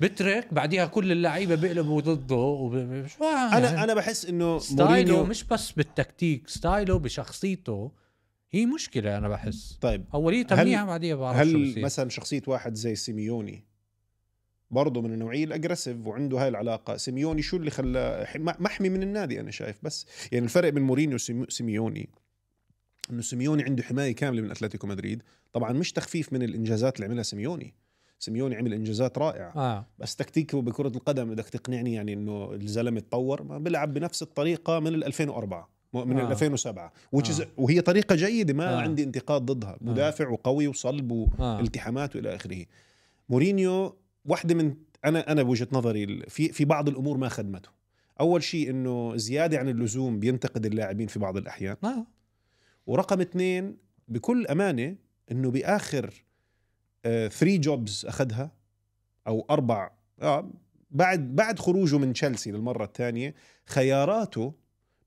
بترك 0.00 0.54
بعديها 0.54 0.86
كل 0.86 1.12
اللعيبة 1.12 1.54
بيقلبوا 1.54 2.00
ضده 2.00 2.34
وب... 2.36 3.06
شو 3.06 3.24
أنا 3.24 3.84
أنا 3.84 3.94
بحس 3.94 4.26
إنه 4.26 4.58
ستايله 4.58 4.84
مورينيو 4.88 5.24
مش 5.24 5.44
بس 5.44 5.72
بالتكتيك 5.72 6.48
ستايله 6.48 6.98
بشخصيته 6.98 7.92
هي 8.50 8.66
مشكلة 8.66 9.18
أنا 9.18 9.28
بحس. 9.28 9.78
طيب. 9.80 10.04
اوليتها 10.14 10.54
هل- 10.62 10.66
منيحه 10.66 10.84
بعديها 10.86 11.16
بعرف 11.16 11.36
شو 11.36 11.42
هل 11.56 11.70
بصير. 11.70 11.84
مثلا 11.84 12.08
شخصية 12.10 12.42
واحد 12.46 12.74
زي 12.74 12.94
سيميوني 12.94 13.64
برضه 14.72 15.02
من 15.02 15.12
النوعية 15.12 15.44
ال 15.44 15.50
aggressive 15.50 16.06
وعنده 16.06 16.38
هاي 16.42 16.48
العلاقة. 16.48 16.96
سيميوني 16.96 17.42
شو 17.42 17.56
اللي 17.56 17.70
خلاه 17.70 18.24
ح- 18.24 18.36
محمي 18.36 18.88
من 18.88 19.02
النادي 19.02 19.40
أنا 19.40 19.50
شايف 19.50 19.76
بس 19.82 20.06
يعني 20.32 20.44
الفرق 20.44 20.68
بين 20.68 20.82
مورينيو 20.82 21.16
وسيميوني 21.30 22.08
إنه 23.10 23.22
سيميوني 23.22 23.62
عنده 23.62 23.82
حماية 23.82 24.14
كاملة 24.14 24.42
من 24.42 24.50
أتلتيكو 24.50 24.86
مدريد. 24.86 25.22
طبعا 25.52 25.72
مش 25.72 25.92
تخفيف 25.92 26.32
من 26.32 26.42
الإنجازات 26.42 26.96
اللي 26.96 27.06
عملها 27.06 27.22
سيميوني. 27.22 27.74
سيميوني 28.18 28.56
عمل 28.56 28.72
إنجازات 28.74 29.18
رائعة. 29.18 29.52
آه. 29.56 29.86
بس 29.98 30.16
تكتيكه 30.16 30.62
بكرة 30.62 30.88
القدم 30.88 31.30
بدك 31.30 31.48
تقنعني 31.48 31.94
يعني 31.94 32.12
إنه 32.12 32.52
الزلمة 32.52 33.00
تطور. 33.00 33.42
ما 33.42 33.58
بيلعب 33.58 33.94
بنفس 33.94 34.22
الطريقة 34.22 34.80
من 34.80 34.94
ال 34.94 35.04
2004 35.04 35.68
م- 35.92 36.08
من 36.08 36.18
آه. 36.18 36.26
ال 36.26 36.30
2007 36.30 36.92
which 37.16 37.26
is 37.28 37.40
آه. 37.40 37.46
وهي 37.56 37.80
طريقة 37.80 38.14
جيدة 38.14 38.54
ما 38.54 38.74
آه. 38.74 38.80
عندي 38.80 39.02
انتقاد 39.04 39.42
ضدها. 39.42 39.76
مدافع 39.80 40.28
وقوي 40.28 40.66
وصلب 40.68 41.12
آه. 41.40 41.56
والتحامات 41.56 42.16
وإلى 42.16 42.34
آخره. 42.34 42.64
مورينيو 43.28 43.96
واحدة 44.24 44.54
من 44.54 44.76
أنا 45.04 45.32
أنا 45.32 45.42
بوجهة 45.42 45.68
نظري 45.72 46.22
في 46.28 46.48
في 46.48 46.64
بعض 46.64 46.88
الأمور 46.88 47.16
ما 47.16 47.28
خدمته. 47.28 47.70
أول 48.20 48.42
شيء 48.42 48.70
إنه 48.70 49.16
زيادة 49.16 49.58
عن 49.58 49.68
اللزوم 49.68 50.20
بينتقد 50.20 50.66
اللاعبين 50.66 51.06
في 51.06 51.18
بعض 51.18 51.36
الأحيان. 51.36 51.76
آه. 51.84 52.06
ورقم 52.86 53.20
اثنين 53.20 53.76
بكل 54.08 54.46
أمانة 54.46 54.96
إنه 55.30 55.50
بآخر 55.50 56.24
ثري 57.28 57.58
جوبز 57.58 58.06
أخذها 58.06 58.52
أو 59.26 59.46
أربع 59.50 59.90
آه 60.22 60.50
بعد 60.90 61.36
بعد 61.36 61.58
خروجه 61.58 61.98
من 61.98 62.12
تشيلسي 62.12 62.52
للمرة 62.52 62.84
الثانية 62.84 63.34
خياراته 63.66 64.54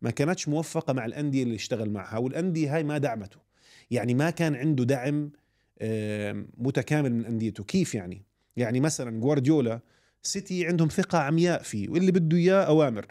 ما 0.01 0.11
كانتش 0.11 0.47
موفقة 0.47 0.93
مع 0.93 1.05
الأندية 1.05 1.43
اللي 1.43 1.55
اشتغل 1.55 1.89
معها 1.89 2.17
والأندية 2.17 2.75
هاي 2.75 2.83
ما 2.83 2.97
دعمته. 2.97 3.37
يعني 3.91 4.13
ما 4.13 4.29
كان 4.29 4.55
عنده 4.55 4.83
دعم 4.83 5.31
متكامل 6.57 7.13
من 7.13 7.25
أنديته. 7.25 7.63
كيف 7.63 7.95
يعني؟ 7.95 8.25
يعني 8.57 8.79
مثلا 8.79 9.19
جوارديولا 9.19 9.79
سيتي 10.21 10.67
عندهم 10.67 10.87
ثقة 10.87 11.17
عمياء 11.17 11.61
فيه 11.61 11.89
واللي 11.89 12.11
بده 12.11 12.37
إياه 12.37 12.63
أوامر. 12.63 13.05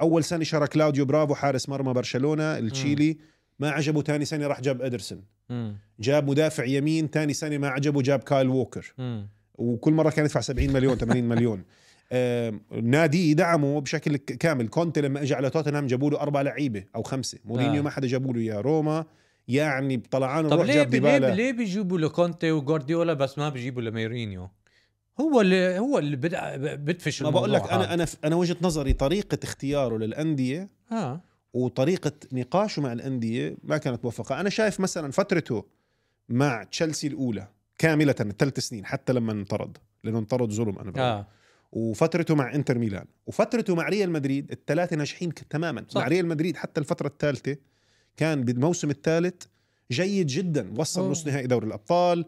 أول 0.00 0.24
سنة 0.24 0.44
شرى 0.44 0.66
كلاوديو 0.66 1.04
برافو 1.04 1.34
حارس 1.34 1.68
مرمى 1.68 1.92
برشلونة 1.92 2.58
التشيلي 2.58 3.18
ما 3.58 3.70
عجبه 3.70 4.02
ثاني 4.02 4.24
سنة 4.24 4.46
راح 4.46 4.60
جاب 4.60 4.82
إدرسون. 4.82 5.24
مم. 5.50 5.76
جاب 6.00 6.30
مدافع 6.30 6.64
يمين 6.64 7.08
ثاني 7.08 7.32
سنة 7.32 7.58
ما 7.58 7.68
عجبه 7.68 8.02
جاب 8.02 8.22
كايل 8.22 8.48
ووكر. 8.48 8.94
وكل 9.54 9.92
مرة 9.92 10.10
كان 10.10 10.24
يدفع 10.24 10.40
70 10.40 10.72
مليون 10.72 10.96
80 10.96 11.24
مليون. 11.24 11.64
نادي 12.82 13.34
دعمه 13.34 13.80
بشكل 13.80 14.16
كامل. 14.16 14.68
كونتي 14.68 15.00
لما 15.00 15.22
اجى 15.22 15.34
على 15.34 15.50
توتنهام 15.50 15.86
جابوا 15.86 16.10
له 16.10 16.20
أربع 16.20 16.42
لعيبة 16.42 16.84
أو 16.96 17.02
خمسة. 17.02 17.38
مورينيو 17.44 17.80
آه. 17.80 17.84
ما 17.84 17.90
حدا 17.90 18.06
جابوا 18.06 18.32
له 18.32 18.40
إياه. 18.40 18.60
روما 18.60 19.04
يعني 19.48 19.96
بطلعان 19.96 20.48
طب 20.48 20.60
ليه 20.60 20.74
جاب 20.74 20.94
ليه 20.94 21.18
ليه 21.18 21.52
بيجيبوا 21.52 21.98
لكونتي 21.98 22.50
وجوارديولا 22.50 23.14
بس 23.14 23.38
ما 23.38 23.48
بيجيبوا 23.48 23.82
لمورينيو 23.82 24.48
هو 25.20 25.40
اللي 25.40 25.78
هو 25.78 25.98
اللي 25.98 26.16
بدفش 26.76 27.22
ما 27.22 27.30
بقول 27.30 27.52
لك 27.52 27.70
أنا. 27.72 27.94
أنا 27.94 28.06
أنا 28.24 28.36
وجهة 28.36 28.56
نظري 28.62 28.92
طريقة 28.92 29.38
اختياره 29.44 29.96
للأندية 29.98 30.68
آه 30.92 31.20
وطريقة 31.52 32.12
نقاشه 32.32 32.82
مع 32.82 32.92
الأندية 32.92 33.56
ما 33.64 33.78
كانت 33.78 34.04
موفقة 34.04 34.40
أنا 34.40 34.50
شايف 34.50 34.80
مثلا 34.80 35.12
فترته 35.12 35.64
مع 36.28 36.64
تشيلسي 36.64 37.06
الأولى 37.06 37.48
كاملة 37.78 38.14
الثلاث 38.20 38.60
سنين 38.60 38.86
حتى 38.86 39.12
لما 39.12 39.32
انطرد 39.32 39.78
لأنه 40.04 40.18
انطرد 40.18 40.52
ظلم 40.52 40.78
أنا 40.78 40.90
بقول. 40.90 41.04
آه 41.04 41.26
وفترته 41.72 42.34
مع 42.34 42.54
إنتر 42.54 42.78
ميلان 42.78 43.04
وفترته 43.26 43.74
مع 43.74 43.88
ريال 43.88 44.10
مدريد 44.10 44.50
الثلاثة 44.52 44.96
ناجحين 44.96 45.34
تماما 45.34 45.84
صح. 45.88 46.00
مع 46.00 46.08
ريال 46.08 46.26
مدريد 46.26 46.56
حتى 46.56 46.80
الفترة 46.80 47.06
الثالثة 47.06 47.56
كان 48.16 48.44
بالموسم 48.44 48.90
الثالث 48.90 49.42
جيد 49.90 50.26
جدا 50.26 50.72
وصل. 50.76 51.10
نص 51.10 51.26
نهائي 51.26 51.46
دوري 51.46 51.66
الأبطال 51.66 52.20
آه، 52.20 52.26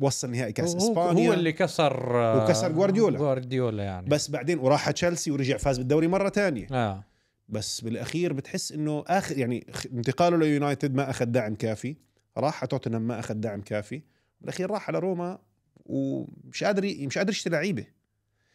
وصل 0.00 0.30
نهائي 0.30 0.52
كأس 0.52 0.70
هو, 0.72 0.78
إسبانيا. 0.78 1.28
هو 1.28 1.32
اللي 1.32 1.52
كسر 1.52 2.22
آه، 2.22 2.44
وكسر 2.44 2.72
جوارديولا. 2.72 3.18
جوارديولا 3.18 3.82
يعني. 3.82 4.08
بس 4.08 4.30
بعدين 4.30 4.58
وراح 4.58 4.90
تشيلسي 4.90 5.30
ورجع 5.30 5.56
فاز 5.56 5.78
بالدوري 5.78 6.08
مرة 6.08 6.28
تانية. 6.28 6.66
آه. 6.72 7.04
بس 7.48 7.80
بالأخير 7.80 8.32
بتحس 8.32 8.72
إنه 8.72 9.04
اخر 9.06 9.38
يعني 9.38 9.66
انتقاله 9.92 10.36
ليونايتد 10.36 10.94
ما 10.94 11.10
أخذ 11.10 11.24
دعم 11.24 11.54
كافي. 11.54 11.96
راح 12.38 12.58
على 12.58 12.68
توتنهام 12.68 13.02
ما 13.02 13.18
أخذ 13.18 13.34
دعم 13.34 13.60
كافي. 13.60 14.02
بالأخير 14.40 14.70
راح 14.70 14.88
على 14.88 14.98
روما 14.98 15.38
ومش 15.86 16.64
قادر 16.64 16.94
مش 17.06 17.18
قادر 17.18 17.30
يشتري 17.30 17.52
لعيبة. 17.52 17.84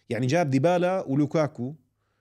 يعني 0.09 0.27
جاب 0.27 0.49
ديبالا 0.49 1.03
ولوكاكو 1.07 1.73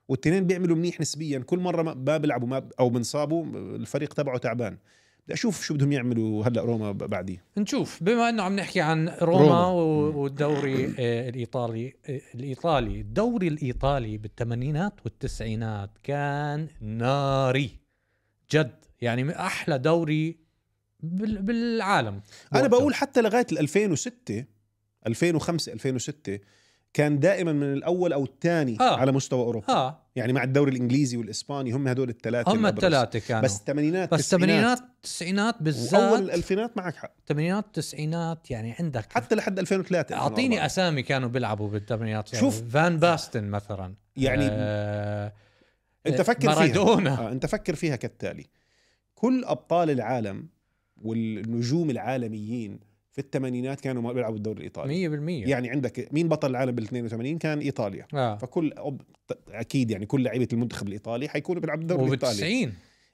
والتنين 0.08 0.46
بيعملوا 0.46 0.76
منيح 0.76 1.00
نسبيا. 1.00 1.38
كل 1.38 1.58
مرة 1.58 1.82
ما 1.82 1.94
ما 1.94 2.16
بيلعبوا 2.16 2.48
ما 2.48 2.68
أو 2.80 2.90
بنصابوا 2.90 3.44
الفريق 3.54 4.14
تبعه 4.14 4.38
تعبان. 4.38 4.78
بدي 5.26 5.34
أشوف 5.34 5.62
شو 5.64 5.74
بدهم 5.74 5.92
يعملوا 5.92 6.44
هلأ 6.46 6.60
روما 6.62 6.92
بعديه 6.92 7.42
نشوف. 7.58 8.02
بما 8.02 8.28
إنه 8.28 8.42
عم 8.42 8.56
نحكي 8.56 8.80
عن 8.80 9.08
روما, 9.08 9.38
روما. 9.44 9.66
و- 9.66 10.20
والدوري 10.22 10.84
آه، 10.98 11.28
الإيطالي 11.28 11.92
آه، 12.08 12.20
الإيطالي. 12.34 13.00
الدوري 13.00 13.48
الإيطالي 13.48 14.18
بالثمانينات 14.18 14.92
والتسعينات 15.04 15.90
كان 16.02 16.68
ناري 16.80 17.70
جد. 18.52 18.84
يعني 19.00 19.24
من 19.24 19.30
أحلى 19.30 19.78
دوري 19.78 20.36
بال- 21.00 21.42
بالعالم. 21.42 22.20
أنا. 22.54 22.66
بقول 22.66 22.94
حتى 22.94 23.22
لغاية 23.22 23.46
ال 23.52 23.58
2006 23.58 24.44
2005 25.06 25.72
2006 25.72 26.38
كان 26.92 27.18
دائما 27.18 27.52
من 27.52 27.72
الأول 27.72 28.12
أو 28.12 28.24
الثاني 28.24 28.76
آه. 28.80 28.96
على 28.96 29.12
مستوى 29.12 29.42
أوروبا. 29.44 29.68
آه. 29.68 30.03
يعني 30.16 30.32
مع 30.32 30.42
الدوري 30.44 30.70
الإنجليزي 30.72 31.16
والإسباني 31.16 31.72
هم 31.72 31.88
هدول 31.88 32.08
الثلاثة 32.08 32.52
هم. 32.52 32.66
الثلاثة 32.66 33.18
كانوا. 33.18 33.42
بس 33.42 33.56
الثمانينات 33.60 34.14
بس 34.14 34.20
الثمانينات 34.20 34.78
التسعينات 34.80 35.62
بالذات 35.62 36.18
الألفينات 36.18 36.76
معك 36.76 36.96
حق. 36.96 37.12
الثمانينات 37.18 37.64
التسعينات 37.66 38.50
يعني 38.50 38.72
عندك. 38.78 39.12
حتى 39.12 39.34
لحد 39.34 39.58
2003 39.58 40.14
أعطيني 40.14 40.46
2004. 40.64 40.66
أسامي 40.66 41.02
كانوا 41.02 41.28
بيلعبوا 41.28 41.68
بالثمانينات 41.68 42.34
شوف. 42.36 42.62
فان 42.70 42.98
باستن 42.98 43.44
مثلا. 43.50 43.94
يعني 44.16 44.48
آه 44.50 45.32
أنت 46.06 46.22
فكر 46.22 46.40
فيها. 46.40 46.54
مارادونا. 46.54 47.18
آه 47.28 47.32
أنت 47.32 47.46
فكر 47.46 47.74
فيها 47.74 47.96
كالتالي. 47.96 48.46
كل 49.14 49.44
أبطال 49.44 49.90
العالم 49.90 50.48
والنجوم 51.02 51.90
العالميين 51.90 52.80
في 53.14 53.20
الثمانينات 53.20 53.80
كانوا 53.80 54.02
ما 54.02 54.12
بيلعبوا 54.12 54.36
الدوري 54.36 54.58
الإيطالي. 54.58 55.08
100% 55.44 55.48
يعني 55.48 55.70
عندك 55.70 56.08
مين 56.12 56.28
بطل 56.28 56.50
العالم 56.50 56.72
بال 56.72 56.84
82 56.84 57.38
كان 57.38 57.58
إيطاليا. 57.58 58.06
آه. 58.14 58.36
فكل 58.36 58.72
أب... 58.76 59.00
أكيد 59.48 59.90
يعني 59.90 60.06
كل 60.06 60.22
لعيبة 60.22 60.48
المنتخب 60.52 60.88
الإيطالي 60.88 61.28
حيكونوا 61.28 61.60
بيلعبوا 61.60 61.82
الدوري 61.82 62.04
الإيطالي. 62.04 62.66
وبال90 62.66 62.70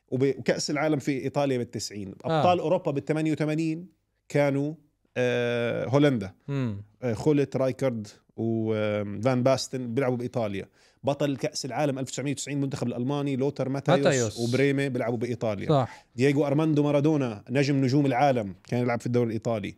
وب- 0.08 0.34
وكاس 0.38 0.70
العالم 0.70 0.98
في 0.98 1.12
إيطاليا 1.24 1.58
بال90 1.64 1.92
أبطال 2.24 2.58
آه. 2.58 2.62
أوروبا 2.62 2.90
بال 2.90 3.04
88 3.04 3.86
كانوا 4.28 4.74
آه 5.16 5.86
هولندا. 5.88 6.32
آه 6.50 7.12
خوليت 7.14 7.56
رايكارد 7.56 8.08
وفان 8.36 9.42
باستن 9.42 9.94
بيلعبوا 9.94 10.16
بإيطاليا. 10.16 10.66
بطل 11.04 11.36
كأس 11.36 11.64
العالم 11.64 11.98
1990 11.98 12.56
المنتخب 12.56 12.86
الألماني 12.86 13.36
لوتر 13.36 13.68
ماتايوس, 13.68 14.04
ماتايوس. 14.06 14.38
وبريمي 14.40 14.88
بيلعبوا 14.88 15.18
بإيطاليا. 15.18 15.68
صح. 15.68 16.06
دييغو 16.16 16.46
أرماندو 16.46 16.82
مارادونا 16.82 17.44
نجم 17.50 17.76
نجوم 17.84 18.06
العالم 18.06 18.54
كان 18.68 18.80
يلعب 18.82 19.00
في 19.00 19.06
الدوري 19.06 19.26
الإيطالي. 19.26 19.74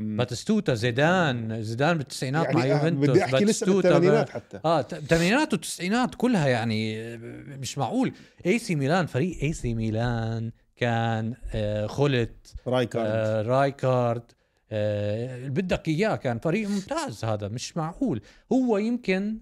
باتيستوتا 0.00 0.74
زيدان. 0.74 1.62
زيدان 1.62 1.98
بالتسعينات 1.98 2.54
مع 2.54 2.64
يعني 2.64 2.80
آه، 2.80 2.84
يوفنتوس. 2.84 3.08
بدي 3.10 3.24
أحكي 3.24 3.44
لسه 3.44 3.74
بالثمانينات 3.74 4.28
حتى. 4.30 4.60
آه 4.64 4.80
الثمانينات 4.80 5.52
والتسعينات 5.52 6.14
كلها 6.14 6.48
يعني 6.48 7.16
مش 7.58 7.78
معقول. 7.78 8.12
اي 8.46 8.58
سي 8.58 8.74
ميلان 8.74 9.06
فريق 9.06 9.38
اي 9.42 9.52
سي 9.52 9.74
ميلان 9.74 10.52
كان 10.76 11.34
آه 11.54 11.86
خوليت 11.86 12.54
رايكارد 12.66 13.06
آه 13.06 13.42
رايكارد. 13.42 14.22
آه 14.70 15.36
اللي 15.36 15.50
بدك 15.50 15.88
إياه 15.88 16.16
كان 16.16 16.38
فريق 16.38 16.68
ممتاز 16.68 17.24
هذا 17.24 17.48
مش 17.48 17.76
معقول. 17.76 18.20
هو 18.52 18.78
يمكن 18.78 19.38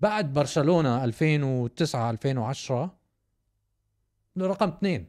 بعد 0.00 0.32
برشلونة 0.32 1.04
2009 1.04 2.10
2010 2.10 3.00
رقم 4.40 4.68
اثنين. 4.68 5.06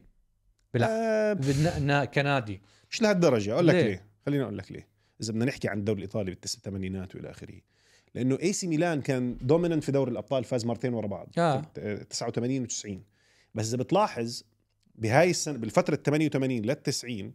بلا 0.74 1.32
بدنا 1.32 2.04
كنادي. 2.04 2.62
مش 2.90 3.02
لهالدرجة 3.02 3.52
أقول 3.54 3.66
لك 3.66 3.74
ليه؟ 3.74 3.82
ليه؟ 3.82 4.11
خليني 4.26 4.42
أقول 4.44 4.58
لك 4.58 4.72
ليه. 4.72 4.86
إذا 5.22 5.32
بدنا 5.32 5.44
نحكي 5.44 5.68
عن 5.68 5.78
الدوري 5.78 5.98
الإيطالي 5.98 6.34
بالثمانينات 6.42 7.14
وإلى 7.16 7.30
آخره. 7.30 7.54
لأنه 8.14 8.38
اي 8.42 8.52
سي 8.52 8.66
ميلان 8.66 9.00
كان 9.00 9.36
dominant 9.40 9.84
في 9.84 9.92
دوري 9.92 10.10
الأبطال 10.10 10.44
فاز 10.44 10.64
مرتين 10.66 10.94
ورا 10.94 11.06
بعض. 11.06 11.28
آه. 11.38 11.62
في 11.74 12.04
89 12.10 12.66
و90 12.68 12.98
بس 13.54 13.68
إذا 13.68 13.76
بتلاحظ 13.76 14.42
بهاي 14.94 15.30
السنة 15.30 15.58
بالفترة 15.58 15.96
88 15.96 16.62
لل 16.62 16.82
90 16.82 17.32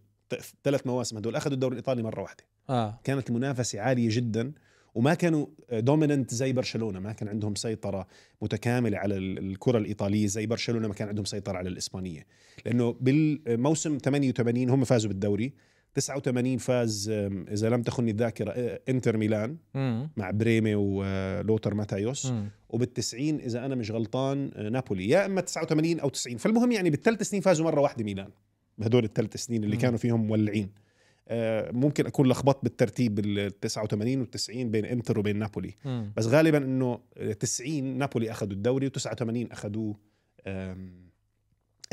ثلاث 0.63 0.87
مواسم 0.87 1.17
هدول 1.17 1.35
أخذوا 1.35 1.53
الدوري 1.53 1.71
الإيطالي 1.73 2.03
مرة 2.03 2.21
واحدة. 2.21 2.43
آه. 2.69 2.99
كانت 3.03 3.29
المنافسة 3.29 3.79
عالية 3.81 4.09
جدا 4.11 4.51
وما 4.95 5.13
كانوا 5.13 5.45
dominant 5.71 6.33
زي 6.33 6.53
برشلونة. 6.53 6.99
ما 6.99 7.13
كان 7.13 7.29
عندهم 7.29 7.55
سيطرة 7.55 8.07
متكاملة 8.41 8.97
على 8.97 9.17
ال- 9.17 9.37
الكرة 9.51 9.77
الإيطالية 9.77 10.27
زي 10.27 10.45
برشلونة 10.45 10.87
ما 10.87 10.93
كان 10.93 11.07
عندهم 11.07 11.25
سيطرة 11.25 11.57
على 11.57 11.69
الإسبانية. 11.69 12.25
لأنه 12.65 12.95
بالموسم 13.01 13.97
88 13.97 14.69
هم 14.69 14.83
فازوا 14.83 15.09
بالدوري. 15.09 15.53
89 15.97 16.57
فاز 16.57 17.09
إذا 17.51 17.69
لم 17.69 17.81
تخني 17.81 18.11
الذاكرة 18.11 18.51
أه، 18.51 18.79
إنتر 18.89 19.17
ميلان 19.17 19.57
مع 20.17 20.31
بريمي 20.31 20.75
ولوتر 20.75 21.73
ماتايوس. 21.73 22.25
امم 22.25 22.49
وبال90 22.73 23.13
إذا 23.13 23.65
أنا 23.65 23.75
مش 23.75 23.91
غلطان 23.91 24.51
أه، 24.55 24.69
نابولي. 24.69 25.09
يا 25.09 25.25
إما 25.25 25.41
89 25.41 25.99
أو 25.99 26.09
90 26.09 26.37
فالمهم 26.37 26.71
يعني 26.71 26.89
بالثلاث 26.89 27.21
سنين 27.21 27.41
فازوا 27.41 27.65
مرة 27.65 27.81
واحدة 27.81 28.03
ميلان. 28.03 28.29
بهدول 28.77 29.03
الثلاث 29.03 29.37
سنين 29.37 29.63
اللي 29.63 29.75
مم. 29.75 29.81
كانوا 29.81 29.97
فيهم 29.97 30.27
مولعين. 30.27 30.69
آه، 31.27 31.71
ممكن 31.71 32.05
أكون 32.05 32.27
لخبطت 32.27 32.63
بالترتيب 32.63 33.15
بال 33.15 33.59
89 33.59 34.19
وال 34.19 34.29
90 34.31 34.71
بين 34.71 34.85
إنتر 34.85 35.19
وبين 35.19 35.39
نابولي. 35.39 35.73
امم 35.85 36.11
بس 36.17 36.25
غالبا 36.25 36.57
إنه 36.57 36.99
90 37.39 37.97
نابولي 37.97 38.31
أخذوا 38.31 38.53
الدوري 38.53 38.89
و89 38.89 39.51
أخذوه 39.51 39.95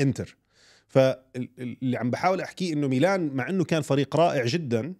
إنتر. 0.01 0.37
فاللي 0.87 1.97
عم 1.97 2.11
بحاول 2.11 2.41
أحكيه 2.41 2.73
إنه 2.73 2.87
ميلان 2.87 3.33
مع 3.33 3.49
إنه 3.49 3.63
كان 3.63 3.81
فريق 3.81 4.15
رائع 4.15 4.45
جدا 4.45 4.93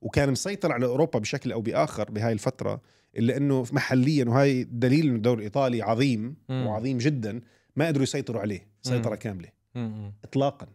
وكان 0.00 0.30
مسيطر 0.30 0.72
على 0.72 0.86
أوروبا 0.86 1.18
بشكل 1.18 1.52
أو 1.52 1.60
بآخر 1.60 2.10
بهاي 2.10 2.32
الفترة 2.32 2.80
إلا 3.16 3.36
إنه 3.36 3.66
محليا 3.72 4.24
وهاي 4.24 4.64
دليل 4.64 5.06
إنه 5.06 5.16
الدوري 5.16 5.38
الإيطالي 5.38 5.82
عظيم 5.82 6.36
مم. 6.48 6.66
وعظيم 6.66 6.98
جدا 6.98 7.40
ما 7.76 7.86
قدروا 7.86 8.02
يسيطروا 8.02 8.40
عليه 8.40 8.66
سيطرة 8.82 9.10
مم. 9.10 9.16
كامله 9.16 9.48
امم 9.76 10.12
اطلاقا 10.24 10.66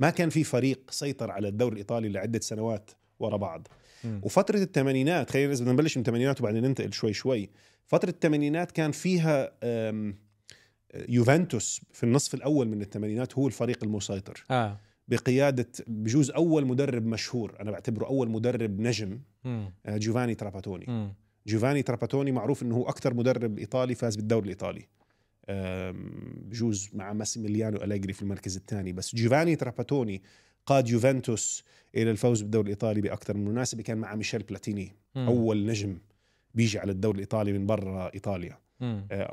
ما 0.00 0.10
كان 0.10 0.28
في 0.30 0.44
فريق 0.44 0.90
سيطر 0.90 1.30
على 1.30 1.48
الدوري 1.48 1.72
الإيطالي 1.72 2.08
لعدة 2.08 2.40
سنوات 2.40 2.90
ورا 3.20 3.36
بعض 3.36 3.68
مم. 4.04 4.20
وفترة 4.22 4.58
الثمانينات 4.58 5.30
خلينا 5.30 5.52
إذا 5.52 5.60
بدنا 5.60 5.72
نبلش 5.72 5.96
من 5.96 6.02
الثمانينات 6.02 6.40
وبعدين 6.40 6.62
ننتقل 6.62 6.92
شوي 6.92 7.12
شوي 7.12 7.50
فترة 7.86 8.10
الثمانينات 8.10 8.70
كان 8.70 8.90
فيها 8.90 9.52
يوفنتوس 11.08 11.80
في 11.92 12.04
النصف 12.04 12.34
الأول 12.34 12.68
من 12.68 12.82
الثمانينات 12.82 13.38
هو 13.38 13.46
الفريق 13.46 13.84
المسيطر. 13.84 14.44
آه. 14.50 14.78
بقيادة 15.08 15.68
بجوز 15.86 16.30
أول 16.30 16.66
مدرب 16.66 17.06
مشهور 17.06 17.56
أنا 17.60 17.70
بعتبره 17.70 18.06
أول 18.06 18.30
مدرب 18.30 18.80
نجم 18.80 19.20
آه، 19.46 19.96
جوفاني 19.96 20.34
تراباتوني. 20.34 21.14
جوفاني 21.46 21.82
تراباتوني 21.82 22.32
معروف 22.32 22.62
إنه 22.62 22.74
هو 22.76 22.88
أكثر 22.88 23.14
مدرب 23.14 23.58
إيطالي 23.58 23.94
فاز 23.94 24.16
بالدوري 24.16 24.44
الإيطالي. 24.44 24.86
بجوز 26.48 26.90
مع 26.94 27.12
ماسيميليانو 27.12 27.76
أليجري 27.76 28.12
في 28.12 28.22
المركز 28.22 28.56
الثاني. 28.56 28.92
بس 28.92 29.14
جوفاني 29.14 29.56
تراباتوني 29.56 30.22
قاد 30.66 30.88
يوفنتوس 30.88 31.64
إلى 31.94 32.10
الفوز 32.10 32.42
بالدوري 32.42 32.64
الإيطالي 32.64 33.00
بأكثر 33.00 33.36
من 33.36 33.44
مناسبة. 33.44 33.82
كان 33.82 33.98
مع 33.98 34.14
ميشيل 34.14 34.42
بلاتيني 34.42 34.92
مم. 35.14 35.26
أول 35.26 35.66
نجم 35.66 35.98
بيجي 36.54 36.78
على 36.78 36.92
الدوري 36.92 37.14
الإيطالي 37.14 37.52
من 37.52 37.66
برا 37.66 38.10
إيطاليا. 38.14 38.52
آه، 38.52 38.58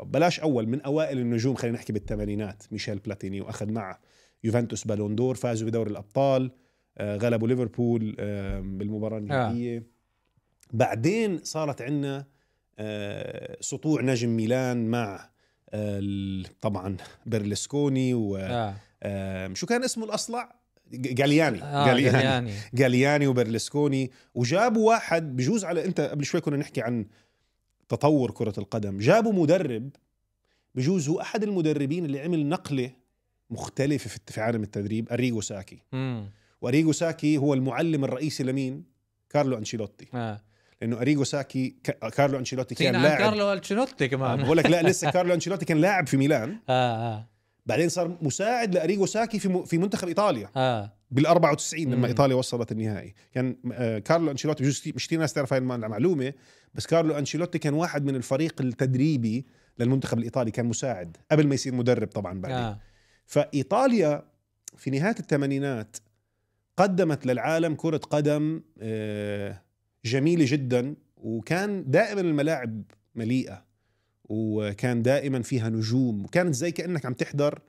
بلاش 0.04 0.40
أول 0.40 0.68
من 0.68 0.82
أوائل 0.82 1.20
النجوم 1.20 1.56
خلينا 1.56 1.78
نحكي 1.78 1.94
بالثمانينات. 1.94 2.64
ميشيل 2.72 3.00
بلاتيني 3.00 3.42
وأخذ 3.42 3.72
مع 3.72 4.00
يوفنتوس 4.44 4.84
بالون 4.84 5.16
دور 5.16 5.36
فازوا 5.36 5.68
بدوري 5.68 5.92
الأبطال. 5.92 6.52
آه، 6.98 7.16
غلبوا 7.18 7.48
ليفربول 7.48 8.16
آه، 8.20 8.60
بالمباراة 8.60 9.18
النهائية. 9.18 9.84
بعدين 10.74 11.40
صارت 11.44 11.82
عندنا 11.82 12.26
آه، 12.80 13.58
سطوع 13.62 14.02
نجم 14.02 14.30
ميلان 14.30 14.88
مع 14.88 15.30
آه، 15.70 16.44
طبعا 16.62 16.98
برلسكوني 17.26 18.14
و 18.14 18.38
آه. 18.38 18.76
آه، 19.04 19.54
شو 19.54 19.66
كان 19.68 19.84
اسمه 19.84 20.06
الأصلع؟ 20.06 20.56
جالياني. 20.92 21.64
آه. 21.64 21.86
جالياني. 21.88 22.24
يعني 22.24 22.52
جالياني 22.74 23.28
وبرلسكوني 23.28 24.12
وجابوا 24.36 24.88
واحد 24.88 25.36
بجوز 25.36 25.66
على 25.66 25.86
أنت 25.86 26.02
قبل 26.02 26.26
شوي 26.26 26.42
كنا 26.42 26.58
نحكي 26.58 26.82
عن 26.82 27.06
تطور 27.90 28.32
كرة 28.32 28.54
القدم. 28.58 28.98
جابوا 28.98 29.34
مدرب 29.34 29.90
بجوز 30.76 31.10
هو 31.10 31.22
أحد 31.22 31.44
المدربين 31.44 32.06
اللي 32.06 32.20
عمل 32.20 32.46
نقلة 32.46 32.92
مختلفة 33.50 34.20
في 34.28 34.42
عالم 34.42 34.64
التدريب 34.64 35.10
اريجو 35.12 35.42
ساكي. 35.42 35.82
مم. 35.94 36.30
ساكي 36.92 37.38
هو 37.38 37.54
المعلم 37.54 38.04
الرئيسي 38.04 38.44
لمين؟ 38.44 38.84
كارلو 39.30 39.58
أنشيلوتي. 39.58 40.08
آه. 40.14 40.42
لأنه 40.82 41.02
اريجو 41.02 41.24
ساكي 41.24 41.76
كارلو 42.16 42.40
أنشيلوتي 42.40 42.76
كان 42.76 42.96
لاعب. 43.02 43.18
كارلو 43.18 43.54
أنشيلوتي 43.54 44.04
آه، 44.06 44.08
كمان. 44.08 44.44
بقول 44.44 44.58
لك 44.58 44.66
لا 44.66 44.82
لسه 44.84 45.12
كارلو 45.12 45.34
أنشيلوتي 45.34 45.66
كان 45.66 45.78
لاعب 45.78 46.08
في 46.08 46.18
ميلان. 46.18 46.50
آه 46.70 47.14
آه. 47.14 47.26
بعدين 47.66 47.90
صار 47.90 48.18
مساعد 48.22 48.76
لاريجو 48.76 49.06
ساكي 49.06 49.40
في 49.40 49.50
م- 49.50 49.66
في 49.66 49.78
منتخب 49.78 50.08
إيطاليا. 50.08 50.50
آه. 50.56 50.94
بال 51.12 51.26
94 51.26 51.92
لما. 51.94 52.08
إيطاليا 52.08 52.36
وصلت 52.36 52.72
النهائي. 52.72 53.14
كان 53.34 53.56
آه، 53.74 54.00
كارلو 54.00 54.32
أنشيلوتي 54.32 54.64
بجوز 54.64 54.84
مش 54.96 55.08
كثير 55.08 55.20
ناس 55.20 55.34
تعرف 55.34 55.54
هاي 55.54 55.60
الم- 55.60 55.72
المعلومة 55.72 56.34
بس 56.74 56.86
كارلو 56.88 57.18
أنشيلوتي 57.18 57.60
كان 57.60 57.74
واحد 57.74 58.06
من 58.06 58.16
الفريق 58.16 58.62
التدريبي 58.62 59.46
للمنتخب 59.80 60.18
الإيطالي 60.18 60.52
كان 60.52 60.66
مساعد 60.66 61.18
قبل 61.32 61.48
ما 61.48 61.56
يصير 61.56 61.76
مدرب 61.76 62.08
طبعا 62.08 62.42
بعدين. 62.42 62.58
آه. 62.58 62.80
فإيطاليا 63.26 64.24
في 64.78 64.90
نهاية 64.90 65.16
الثمانينات 65.20 65.98
قدمت 66.78 67.26
للعالم 67.26 67.76
كرة 67.76 67.98
قدم 67.98 68.62
آه، 68.82 69.62
جميلة 70.06 70.46
جدا 70.48 70.96
وكان 71.18 71.84
دائما 71.92 72.22
الملاعب 72.22 72.84
مليئة 73.16 73.66
وكان 74.24 75.02
دائما 75.02 75.42
فيها 75.42 75.70
نجوم 75.70 76.24
وكانت 76.26 76.56
زي 76.56 76.72
كأنك 76.72 77.06
عم 77.06 77.14
تحضر 77.14 77.60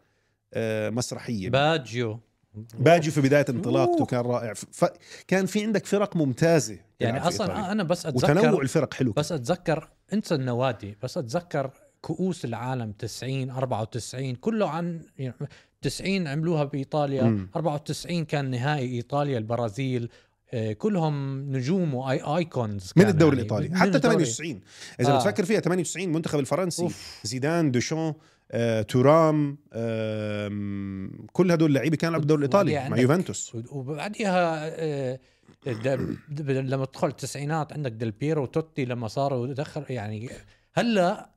آه، 0.55 0.91
مسرحية. 0.91 1.51
باجيو. 1.51 2.21
باجي 2.55 3.11
في 3.11 3.21
بداية 3.21 3.45
انطلاقته. 3.49 4.07
كان 4.07 4.21
رائع 4.21 4.55
فكان 4.55 5.47
في 5.47 5.65
عندك 5.65 5.87
فرق 5.87 6.17
ممتازة 6.17 6.79
يعني 7.01 7.21
في 7.21 7.29
أصلا. 7.29 7.73
أنا 7.73 7.83
بس 7.83 8.07
وتنوع 8.07 8.43
اتذكر 8.43 8.63
الفرق 8.63 8.95
حلو 8.95 9.13
بس 9.13 9.33
أتذكر 9.33 9.89
انسى 10.13 10.35
النوادي 10.35 10.97
بس 11.03 11.19
أتذكر 11.19 11.71
كؤوس 12.01 12.45
العالم 12.45 12.93
90 12.93 13.51
94 13.51 14.35
كله 14.35 14.69
عن 14.69 15.01
يعني 15.19 15.35
90 15.83 16.27
عملوها 16.27 16.65
بإيطاليا 16.65 17.23
مم. 17.23 17.49
94 17.57 18.25
كان 18.25 18.51
نهائي 18.51 18.97
إيطاليا 18.97 19.39
البرازيل 19.39 20.09
آه، 20.53 20.73
كلهم 20.73 21.41
نجوم 21.57 21.95
وايكونز 21.95 22.93
من 22.97 23.07
الدوري 23.07 23.37
الإيطالي 23.37 23.77
حتى 23.77 23.99
98 23.99 24.61
إذا 25.01 25.13
آه. 25.13 25.17
بتفكر 25.17 25.45
فيها 25.45 25.61
98 25.61 26.09
المنتخب 26.09 26.39
الفرنسي 26.39 26.83
أوف. 26.83 27.21
زيدان 27.25 27.71
دوشون 27.71 28.15
آه، 28.53 28.83
تورام 28.83 29.59
آم، 29.73 31.27
كل 31.33 31.53
هدول 31.53 31.69
اللعيبة 31.71 31.97
كانوا 31.97 32.11
يلعبوا 32.19 32.37
بالدوري 32.37 32.39
الإيطالي 32.39 32.91
مع 32.91 32.97
يوفنتوس. 32.99 33.57
وبعديها 33.73 34.69
آه، 34.69 35.21
د- 35.67 36.51
لما 36.51 36.85
تدخل 36.85 37.09
التسعينات 37.09 37.73
عندك 37.73 37.93
ديل 37.93 38.11
بيرو 38.11 38.43
وتوتي 38.43 38.85
لما 38.85 39.09
صاروا 39.09 39.47
دخل 39.47 39.85
يعني 39.89 40.31
هلأ 40.75 41.31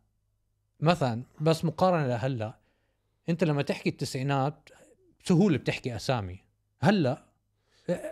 مثلا 0.80 1.24
بس 1.42 1.66
مقارنة 1.66 2.08
لهلأ 2.08 2.54
أنت 3.30 3.44
لما 3.44 3.62
تحكي 3.62 3.90
التسعينات 3.90 4.70
بسهوله 5.26 5.58
بتحكي 5.58 5.96
أسامي. 5.96 6.40
هلأ 6.82 7.24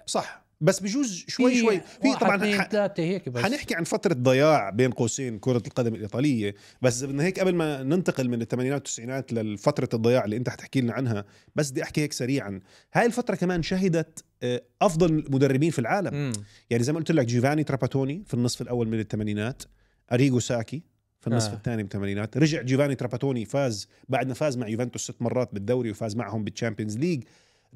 صح. 0.06 0.46
بس 0.62 0.80
بجوز 0.80 1.26
شوي 1.28 1.60
شوي 1.60 1.82
في 2.02 2.13
طبعا 2.19 2.38
ثلاثة 2.63 3.04
هيك 3.04 3.30
بس 3.30 3.43
حنحكي 3.43 3.76
عن 3.76 3.84
فترة 3.84 4.13
ضياع 4.13 4.69
بين 4.69 4.91
قوسين 4.91 5.39
كرة 5.39 5.63
القدم 5.67 5.95
الإيطالية 5.95 6.56
بس 6.82 7.04
بدنا 7.04 7.24
هيك 7.24 7.39
قبل 7.39 7.56
ما 7.56 7.84
ننتقل 7.84 8.30
من 8.30 8.41
الثمانينات 8.41 8.78
والتسعينات 8.82 9.34
لفترة 9.34 9.89
الضياع 9.93 10.26
اللي 10.26 10.38
أنت 10.38 10.50
حتحكي 10.50 10.82
لنا 10.82 10.93
عنها 10.93 11.26
بس 11.56 11.71
بدي 11.71 11.84
أحكي 11.84 12.02
هيك 12.02 12.13
سريعا 12.13 12.62
هاي 12.93 13.06
الفترة 13.06 13.36
كمان 13.36 13.63
شهدت 13.63 14.24
آه، 14.43 14.62
أفضل 14.82 15.26
مدربين 15.30 15.71
في 15.71 15.80
العالم 15.80 16.13
مم. 16.13 16.32
يعني 16.69 16.84
زي 16.84 16.93
ما 16.93 17.00
قلت 17.00 17.12
لك 17.12 17.26
جيوفاني 17.26 17.64
تراباتوني 17.63 18.24
في 18.28 18.34
النصف 18.34 18.62
الأول 18.62 18.88
من 18.88 19.00
الثمانينات 19.00 19.63
أريجو 20.12 20.39
ساكي 20.39 20.84
في 21.21 21.28
النصف 21.28 21.50
آه. 21.50 21.54
آه. 21.54 21.58
الثاني 21.58 21.78
من 21.78 21.84
الثمانينات 21.84 22.38
رجع 22.38 22.62
جيوفاني 22.62 22.96
تراباتوني 22.95 23.45
فاز 23.45 23.88
بعد 24.10 24.28
ما 24.28 24.34
فاز 24.34 24.58
مع 24.58 24.67
يوفنتوس 24.67 25.04
ست 25.04 25.21
مرات 25.21 25.54
بالدوري 25.54 25.91
وفاز 25.91 26.15
معهم 26.15 26.43
بال 26.44 26.53
Champions 26.53 26.98
League 26.98 27.24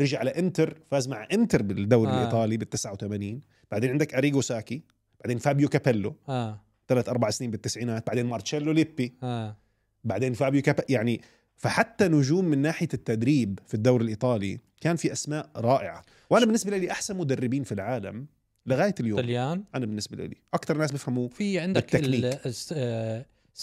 رجع 0.01 0.19
على 0.19 0.29
انتر 0.29 0.77
فاز 0.91 1.07
مع 1.07 1.27
إنتر 1.33 1.61
بالدوري 1.61 2.11
آه. 2.11 2.13
آه. 2.13 2.17
الإيطالي 2.21 2.57
بال 2.57 2.69
89 2.69 3.41
بعدين 3.71 3.89
عندك 3.89 4.15
اريجو 4.15 4.41
ساكي 4.41 4.81
بعدين 5.19 5.37
فابيو 5.37 5.69
كابيلو. 5.69 6.15
آه. 6.29 6.61
ثلاث 6.87 7.09
أربع 7.09 7.29
سنين 7.29 7.51
بالتسعينات 7.51 8.07
بعدين 8.07 8.25
مارتشيلو 8.25 8.71
ليبي. 8.71 9.13
آه. 9.23 9.57
بعدين 10.03 10.33
فابيو 10.33 10.61
كابا 10.61 10.83
يعني 10.89 11.21
فحتى 11.55 12.07
نجوم 12.07 12.45
من 12.45 12.57
ناحية 12.57 12.87
التدريب 12.93 13.59
في 13.67 13.73
الدوري 13.73 14.03
الإيطالي 14.03 14.59
كان 14.81 14.95
في 14.95 15.11
أسماء 15.11 15.49
رائعة. 15.55 16.03
وأنا 16.29 16.45
بالنسبة 16.45 16.77
لي 16.77 16.91
أحسن 16.91 17.17
مدربين 17.17 17.63
في 17.63 17.71
العالم 17.71 18.27
لغاية 18.65 18.95
اليوم. 18.99 19.19
طليان 19.19 19.63
أنا 19.75 19.85
بالنسبة 19.85 20.25
لي. 20.25 20.37
أكثر 20.53 20.77
ناس 20.77 20.91
بيفهموا 20.91 21.29
في 21.29 21.59
عندك 21.59 21.95
بالتكنيك. 21.95 22.39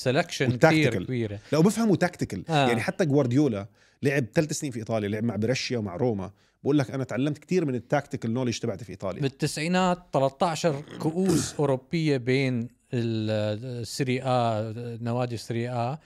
وال 0.07 0.22
tactical. 0.22 0.90
كثير 0.90 1.05
كبيرة. 1.05 1.38
لا 1.52 1.59
وبفهموا 1.59 1.96
tactical 1.96 2.44
آه. 2.50 2.68
يعني 2.68 2.81
حتى 2.81 3.05
جوارديولا 3.05 3.66
لعب 4.02 4.24
ثلاث 4.35 4.52
سنين 4.52 4.72
في 4.72 4.78
إيطاليا 4.78 5.09
لعب 5.09 5.24
مع 5.24 5.37
برشيا 5.37 5.78
ومع 5.78 5.96
روما. 5.96 6.31
بقول 6.62 6.78
لك 6.78 6.90
أنا 6.90 7.05
تعلمت 7.05 7.38
كثير 7.38 7.64
من 7.64 7.74
ال 7.75 7.81
tactical 7.81 8.33
knowledge 8.35 8.59
تبعتي 8.59 8.85
في 8.85 8.90
إيطاليا. 8.90 9.22
بالتسعينات 9.22 9.98
13 10.12 10.81
كؤوس 10.98 11.55
أوروبية 11.61 12.16
بين 12.16 12.61
ال- 12.94 13.81
ال 13.81 13.88
Serie 13.88 14.22
A 14.22 14.72
نوادي 15.00 15.35
ال 15.35 15.40
Serie 15.40 15.68
A. 15.70 15.98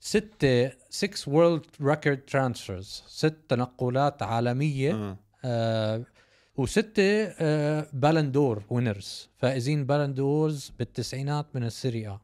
ستة 0.00 0.70
6 0.90 1.28
world 1.32 1.62
record 1.82 2.18
transfers 2.26 3.02
ست 3.08 3.34
تنقلات 3.48 4.22
عالمية. 4.22 4.94
آه. 4.94 5.16
آه 5.44 6.04
وستة 6.56 7.02
آه 7.38 7.86
Ballon 7.92 8.34
d'Or 8.34 8.62
winners 8.70 9.28
فائزين 9.38 9.86
Ballon 9.86 10.33
d'Ors 10.33 10.72
بالتسعينات 10.78 11.46
من 11.54 11.64
ال 11.64 11.71
Serie 11.71 12.08
A. 12.08 12.20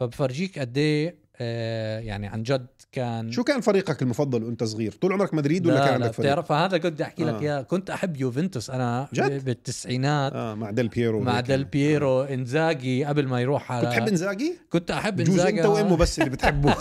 فبفرجيك 0.00 0.58
قد 0.58 0.78
إيه 0.78 1.24
آه 1.36 1.98
يعني 1.98 2.26
عن 2.26 2.42
جد 2.42 2.66
كان 2.92 3.32
شو 3.32 3.44
كان 3.44 3.60
فريقك 3.60 4.02
المفضل 4.02 4.44
وأنت 4.44 4.64
صغير 4.64 4.92
طول 4.92 5.12
عمرك 5.12 5.34
مدريد 5.34 5.66
ولا 5.66 5.74
لا 5.74 5.84
كان 5.84 5.94
عندك 5.94 6.10
فريق 6.10 6.30
بتعرف 6.30 6.52
هذا 6.52 6.78
كنت 6.78 7.00
أحكي 7.00 7.24
لك 7.24 7.34
آه. 7.34 7.40
إياه 7.40 7.62
كنت 7.62 7.90
أحب 7.90 8.16
يوفنتوس 8.16 8.70
أنا 8.70 9.08
جد؟ 9.14 9.44
بالتسعينات 9.44 10.32
آه 10.32 10.54
مع 10.54 10.70
ديل 10.70 10.88
بيرو 10.88 11.20
مع. 11.20 11.40
ديل 11.40 11.64
بيرو 11.64 12.22
إنزاجي 12.22 13.04
قبل 13.04 13.26
ما 13.26 13.40
يروح 13.40 13.72
على 13.72 13.86
كنت 13.86 13.96
تحب 13.96 14.08
إنزاجي؟ 14.08 14.58
كنت 14.70 14.90
أحب 14.90 15.20
إنزاجي 15.20 15.58
انت 15.58 15.66
وأمه 15.66 15.96
بس 15.96 16.18
اللي 16.18 16.30
بتحبوه 16.30 16.76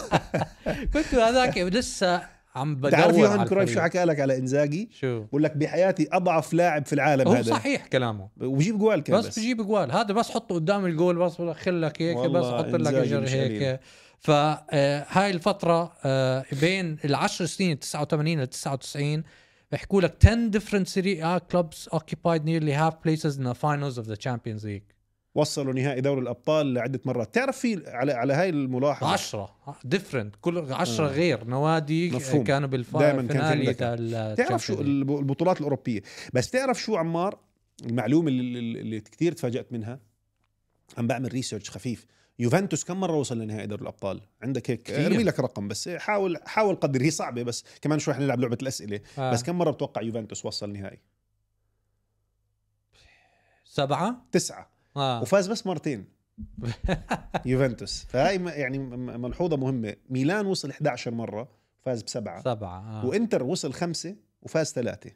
كنت 0.93 1.15
هذاك 1.15 1.57
لسه 1.57 2.32
عم 2.55 2.75
بدور 2.75 3.19
يوهان 3.19 3.39
على 3.39 3.49
كرويف 3.49 3.73
شو. 3.73 3.81
حكى 3.81 4.03
لك 4.03 4.19
على 4.19 4.37
إنزاجي؟ 4.37 4.89
شو؟ 5.01 5.23
بقول 5.23 5.43
لك 5.43 5.57
بحياتي 5.57 6.07
أضعف 6.11 6.53
لاعب 6.53 6.85
في 6.85 6.93
العالم 6.93 7.27
هو 7.27 7.33
هذا. 7.33 7.51
صحيح 7.51 7.87
كلامه. 7.87 8.29
وبجيب 8.41 8.79
جوال 8.79 9.03
كان 9.03 9.17
بس, 9.17 9.27
بس, 9.27 9.39
بجيب 9.39 9.61
جوال. 9.61 9.91
هذا 9.91 10.13
بس 10.13 10.31
حطه 10.31 10.55
قدام 10.55 10.85
الجول 10.85 11.17
بس 11.17 11.41
بدخل 11.41 11.81
لك 11.81 12.01
هيك 12.01 12.17
بس 12.17 12.45
حط 12.45 12.65
لك 12.65 12.93
اجر. 12.93 13.27
هيك. 13.27 13.79
فهاي 14.19 15.31
الفترة 15.31 15.93
آه، 16.05 16.45
بين 16.61 16.97
العشر 17.05 17.45
سنين 17.45 17.79
89 17.79 18.41
ل 18.41 18.47
99 18.47 19.23
بيحكوا 19.71 20.01
لك 20.01 20.25
10 20.25 20.51
different 20.51 20.87
Serie 20.87 21.21
A 21.23 21.41
clubs 21.53 21.97
occupied 21.97 22.45
nearly 22.45 22.71
half 22.71 22.93
places 23.01 23.37
in 23.37 23.43
the 23.43 23.55
finals 23.55 23.97
of 23.97 24.05
the 24.07 24.17
Champions 24.17 24.63
League. 24.63 24.92
وصلوا 25.35 25.73
نهائي 25.73 26.01
دوري 26.01 26.21
الأبطال 26.21 26.73
لعدة 26.73 26.99
مرات. 27.05 27.35
تعرف 27.35 27.57
في 27.59 27.83
على 27.87 28.11
على 28.13 28.33
هاي 28.33 28.49
الملاحظة؟ 28.49 29.07
10 29.11 29.55
10 29.67 29.77
different 29.83 30.35
كل 30.41 30.73
10 30.73 31.05
آه. 31.05 31.09
غير. 31.09 31.43
نوادي 31.45 32.11
مفهوم. 32.11 32.43
كانوا 32.43 32.69
كان 32.69 32.77
بال 32.77 33.00
finale 33.00 33.67
عندك- 33.67 33.75
تاع 33.79 34.35
تعرف 34.47 34.65
شو 34.65 34.81
الب- 34.81 35.11
البطولات 35.19 35.57
الأوروبية؟ 35.57 36.01
بس 36.33 36.49
تعرف 36.49 36.81
شو 36.81 36.95
عمار؟ 36.95 37.39
المعلومة 37.85 38.27
اللي, 38.27 38.59
اللي 38.81 38.99
كثير 38.99 39.31
تفاجأت 39.31 39.73
منها؟ 39.73 39.99
عم 40.97 41.07
بعمل 41.07 41.33
ريسيرش 41.33 41.69
خفيف. 41.69 42.05
يوفنتوس 42.39 42.83
كم 42.83 42.99
مرة 42.99 43.15
وصل 43.15 43.39
لنهائي 43.39 43.67
دوري 43.67 43.81
الأبطال؟ 43.81 44.21
عندك 44.41 44.71
هيك. 44.71 44.91
ارمي 44.91 45.23
لك 45.23 45.39
رقم 45.39 45.67
بس. 45.67 45.89
حاول 45.89 46.37
حاول 46.45 46.75
قدر 46.75 47.01
هي 47.01 47.11
صعبة 47.11 47.43
بس. 47.43 47.63
كمان 47.81 47.99
شوي 47.99 48.13
حنلعب 48.13 48.39
لعبة 48.39 48.57
الأسئلة. 48.61 48.99
آه. 49.17 49.31
بس 49.31 49.43
كم 49.43 49.57
مرة 49.57 49.71
بتوقع 49.71 50.01
يوفنتوس 50.01 50.45
وصل 50.45 50.69
نهائي؟ 50.73 50.99
سبعة؟ 53.65 54.25
تسعة. 54.31 54.72
آه. 54.97 55.21
وفاز 55.21 55.47
بس 55.47 55.67
مرتين. 55.67 56.05
يوفنتوس. 57.45 58.05
فهاي 58.09 58.37
م- 58.37 58.47
يعني 58.47 58.77
ملحوظة 59.17 59.57
مهمة. 59.57 59.95
ميلان 60.09 60.45
وصل 60.45 60.69
11 60.69 61.11
مرة 61.13 61.47
فاز 61.81 62.01
بسبعة. 62.03 62.41
سبعة 62.43 63.01
آه. 63.01 63.05
وإنتر 63.05 63.43
وصل 63.43 63.73
خمسة 63.73 64.15
وفاز 64.41 64.71
ثلاثة. 64.71 65.11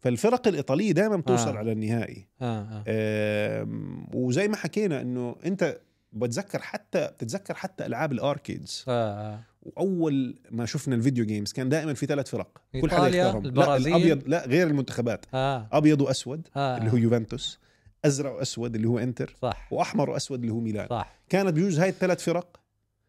فالفرق 0.00 0.48
الإيطالية 0.48 0.92
دائما 0.92 1.16
بتوصل 1.16 1.48
آه. 1.54 1.58
على 1.58 1.72
النهائي. 1.72 2.26
آه 2.42 2.44
آه. 2.86 3.62
آم، 3.62 4.06
وزي 4.14 4.48
ما 4.48 4.56
حكينا 4.56 5.00
إنه 5.00 5.36
أنت 5.46 5.80
بتذكر 6.12 6.58
حتى 6.58 7.06
بتتذكر 7.06 7.54
حتى 7.54 7.86
ألعاب 7.86 8.12
ال 8.12 8.20
arcades. 8.20 8.84
آه, 8.88 9.32
آه. 9.34 9.40
وأول 9.62 10.38
ما 10.50 10.66
شفنا 10.66 10.94
ال 10.94 10.99
video 10.99 11.24
games 11.24 11.52
كان 11.52 11.68
دائما 11.68 11.94
في 11.94 12.06
ثلاث 12.06 12.28
فرق. 12.28 12.58
كل 12.80 12.90
حدا 12.90 13.08
يختارهم. 13.08 13.42
لا 13.42 13.48
البرازيل. 13.48 13.96
الابيض 13.96 14.28
لا 14.28 14.46
غير 14.46 14.66
المنتخبات. 14.66 15.26
آه. 15.34 15.68
أبيض 15.72 16.00
وأسود 16.00 16.48
آه. 16.56 16.76
اللي 16.78 16.92
هو 16.92 16.96
يوفنتوس. 16.96 17.58
ازرق 18.04 18.32
واسود 18.32 18.74
اللي 18.74 18.88
هو 18.88 18.98
إنتر 18.98 19.36
صح. 19.42 19.68
وأحمر 19.72 20.10
واسود 20.10 20.40
اللي 20.40 20.52
هو 20.52 20.60
ميلان. 20.60 20.88
صح. 20.88 21.12
كانت 21.28 21.54
بجوز 21.54 21.78
هاي 21.78 21.88
الثلاث 21.88 22.24
فرق 22.24 22.60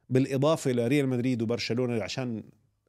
بالإضافة 0.10 0.72
لريال 0.72 1.08
مدريد 1.08 1.42
وبرشلونة 1.42 2.04
عشان 2.04 2.44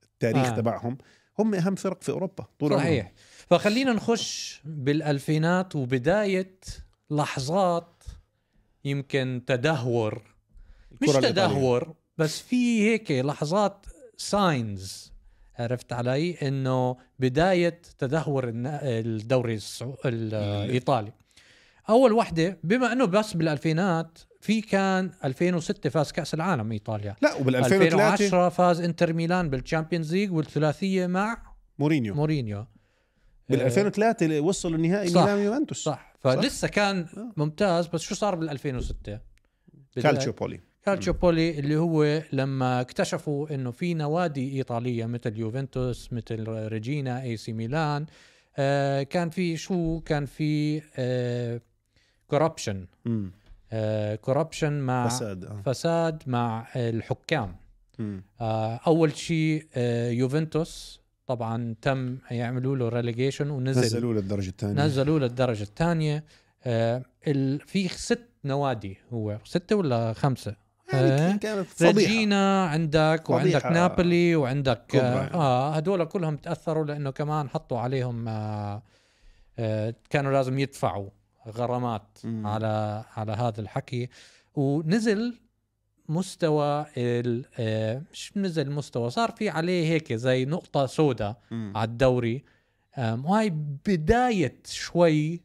التاريخ 0.04 0.46
آه. 0.46 0.56
تبعهم 0.56 0.98
هم 1.38 1.54
أهم 1.54 1.74
فرق 1.74 2.02
في 2.02 2.12
أوروبا 2.12 2.46
طول 2.58 2.72
عمرهم. 2.72 2.84
صحيح. 2.84 3.12
فخلينا 3.50 3.92
نخش 3.92 4.60
بالألفينات 4.64 5.76
وبداية 5.76 6.60
لحظات 7.10 8.04
يمكن 8.84 9.42
تدهور. 9.46 10.22
مش 10.92 11.08
الكرة 11.08 11.18
الإيطالية. 11.18 11.30
تدهور 11.30 11.94
بس 12.18 12.40
في 12.40 12.90
هيك 12.90 13.10
لحظات 13.10 13.86
signs 14.16 15.12
عرفت 15.58 15.92
علي؟ 15.92 16.32
إنه 16.32 16.96
بداية 17.18 17.80
تدهور 17.98 18.52
الدوري 18.54 19.54
السعو... 19.54 19.96
الإيطالي. 20.04 21.12
أول 21.88 22.12
وحدة 22.12 22.58
بما 22.64 22.92
إنه 22.92 23.04
بس 23.04 23.32
بالألفينات 23.32 24.18
في 24.40 24.60
كان 24.60 25.10
2006 25.24 25.90
فاز 25.90 26.12
كأس 26.12 26.34
العالم 26.34 26.72
إيطاليا. 26.72 27.16
لا 27.22 27.34
وبال 27.34 27.56
2003 27.56 28.12
2010 28.14 28.48
فاز 28.48 28.80
إنتر 28.80 29.12
ميلان 29.12 29.50
بال 29.50 29.62
Champions 29.62 30.14
League 30.14 30.32
والثلاثية 30.32 31.06
مع 31.06 31.42
مورينيو. 31.78 32.14
مورينيو. 32.14 32.66
بال 33.48 33.60
آه، 33.60 33.66
2003 33.66 34.26
اللي 34.26 34.40
وصلوا 34.40 34.76
النهائي. 34.76 35.08
ميلان 35.08 35.38
يوفنتوس 35.38 35.78
صح. 35.82 36.14
فلسه 36.20 36.68
كان 36.68 37.06
آه. 37.16 37.32
ممتاز 37.36 37.86
بس 37.86 38.00
شو 38.00 38.14
صار 38.14 38.34
بال 38.34 38.50
2006 38.50 39.18
Calciopoli. 39.96 40.60
Calciopoli 40.84 41.58
اللي 41.58 41.76
هو 41.76 42.22
لما 42.32 42.80
اكتشفوا 42.80 43.54
إنه 43.54 43.70
في 43.70 43.94
نوادي 43.94 44.56
إيطالية 44.56 45.06
مثل 45.06 45.38
يوفنتوس 45.38 46.12
مثل 46.12 46.44
ريجينا 46.48 47.22
AC 47.22 47.52
ميلان 47.52 48.06
آه 48.56 49.02
كان 49.02 49.30
في 49.30 49.56
شو؟ 49.56 50.00
كان 50.00 50.26
في 50.26 50.82
آه 50.96 51.60
corruption 52.28 52.86
مم. 53.04 53.32
آه 53.72 54.14
corruption 54.14 54.72
مع 54.72 55.08
فساد 55.08 55.44
آه. 55.44 55.62
فساد 55.66 56.22
مع 56.26 56.66
الحكام. 56.76 57.56
آه 58.40 58.80
أول 58.86 59.16
شيء 59.16 59.66
آه 59.74 60.10
يوفنتوس 60.10 61.00
طبعا 61.26 61.74
تم 61.82 62.18
يعملوا 62.30 62.76
له 62.76 62.88
ريليجيشن 62.88 63.50
ونزل 63.50 63.80
نزلوه 63.80 64.14
للدرجه 64.14 64.48
الثانية 64.48 64.84
نزلوه 64.84 65.20
للدرجة 65.20 65.62
الثانية 65.62 66.24
آه 66.64 67.02
ال... 67.26 67.60
في 67.60 67.88
ست 67.88 68.28
نوادي 68.44 68.98
هو 69.12 69.38
ستة 69.44 69.76
ولا 69.76 70.12
خمسة 70.12 70.56
يعني 70.92 71.06
آه. 71.12 71.36
كانت 71.36 71.82
ريجينا 71.82 72.66
عندك 72.66 73.30
وعندك 73.30 73.50
فضيحة 73.50 73.72
نابولي 73.72 74.36
وعندك. 74.36 74.96
آه 74.96 75.70
هدول 75.74 76.04
كلهم 76.04 76.36
تأثروا 76.36 76.84
لأنه 76.84 77.10
كمان 77.10 77.48
حطوا 77.48 77.78
عليهم 77.78 78.28
آه 78.28 78.82
آه 79.58 79.94
كانوا 80.10 80.32
لازم 80.32 80.58
يدفعوا 80.58 81.08
غرامات 81.48 82.18
مم. 82.24 82.46
على 82.46 83.04
على 83.16 83.32
هذا 83.32 83.60
الحكي 83.60 84.08
ونزل 84.54 85.38
مستوى 86.08 86.86
ال- 86.96 87.44
آه 87.58 88.02
مش 88.12 88.32
نزل 88.36 88.70
مستوى 88.70 89.10
صار 89.10 89.30
في 89.30 89.48
عليه 89.48 89.88
هيك 89.92 90.12
زي 90.12 90.44
نقطة 90.44 90.86
سوداء. 90.86 91.40
على 91.50 91.88
الدوري 91.90 92.44
آم، 92.98 93.24
وهاي 93.26 93.50
بداية 93.86 94.56
شوي 94.66 95.40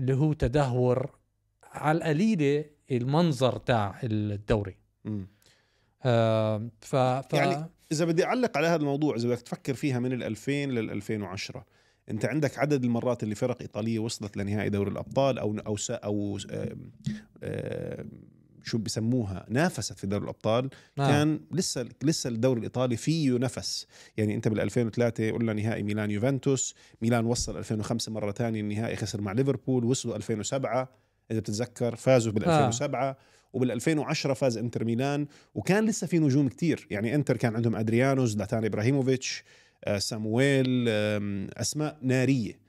اللي 0.00 0.14
هو 0.14 0.32
تدهور 0.32 1.10
على 1.72 1.98
القليلة 1.98 2.64
المنظر 2.90 3.56
تاع 3.58 4.00
الدوري 4.04 4.76
مم. 5.04 5.26
ف, 6.00 6.06
ف... 6.86 7.32
يعني 7.32 7.70
إذا 7.92 8.04
بدي 8.04 8.24
أعلق 8.24 8.56
على 8.56 8.66
هذا 8.66 8.76
الموضوع 8.76 9.16
إذا 9.16 9.28
بدك 9.28 9.40
تفكر 9.40 9.74
فيها 9.74 9.98
من 9.98 10.12
ال 10.12 10.22
2000 10.22 10.52
لل 10.52 10.90
2010 10.90 11.64
انت 12.10 12.24
عندك 12.24 12.58
عدد 12.58 12.84
المرات 12.84 13.22
اللي 13.22 13.34
فرق 13.34 13.60
إيطالية 13.60 13.98
وصلت 13.98 14.36
لنهائي 14.36 14.68
دوري 14.70 14.90
الأبطال 14.90 15.38
أو 15.38 15.56
أو 15.66 15.76
س- 15.76 15.90
أو 15.90 16.38
شو 18.64 18.78
بسموها 18.78 19.46
نافست 19.48 19.98
في 19.98 20.06
دوري 20.06 20.24
الأبطال 20.24 20.70
آه. 20.98 21.08
كان 21.08 21.40
لسه 21.52 21.88
لسه 22.02 22.28
الدوري 22.28 22.58
الإيطالي 22.58 22.96
فيه 22.96 23.38
نفس 23.38 23.86
يعني 24.16 24.34
أنت 24.34 24.48
بال 24.48 24.60
2003 24.60 25.30
قلنا 25.30 25.52
نهائي 25.52 25.82
ميلان 25.82 26.10
يوفنتوس 26.10 26.74
ميلان 27.02 27.26
وصل 27.26 27.56
2005 27.56 28.12
مرة 28.12 28.32
ثانية 28.32 28.60
النهائي 28.60 28.96
خسر 28.96 29.20
مع 29.20 29.32
ليفربول 29.32 29.84
وصلوا 29.84 30.16
2007 30.16 30.88
إذا 31.30 31.40
بتتذكر 31.40 31.96
فازوا 31.96 32.32
بال 32.32 32.44
آه. 32.44 32.48
2007 32.68 33.16
وبال 33.52 33.70
2010 33.70 34.34
فاز 34.34 34.56
إنتر 34.58 34.84
ميلان 34.84 35.26
وكان 35.54 35.84
لسه 35.84 36.06
في 36.06 36.18
نجوم 36.18 36.48
كتير 36.48 36.86
يعني 36.90 37.14
إنتر 37.14 37.36
كان 37.36 37.56
عندهم 37.56 37.76
ادريانو 37.76 38.26
زلاتان 38.26 38.64
إبراهيموفيتش 38.64 39.44
سامويل 39.98 40.88
آم، 40.88 41.48
أسماء 41.56 41.98
نارية. 42.02 42.66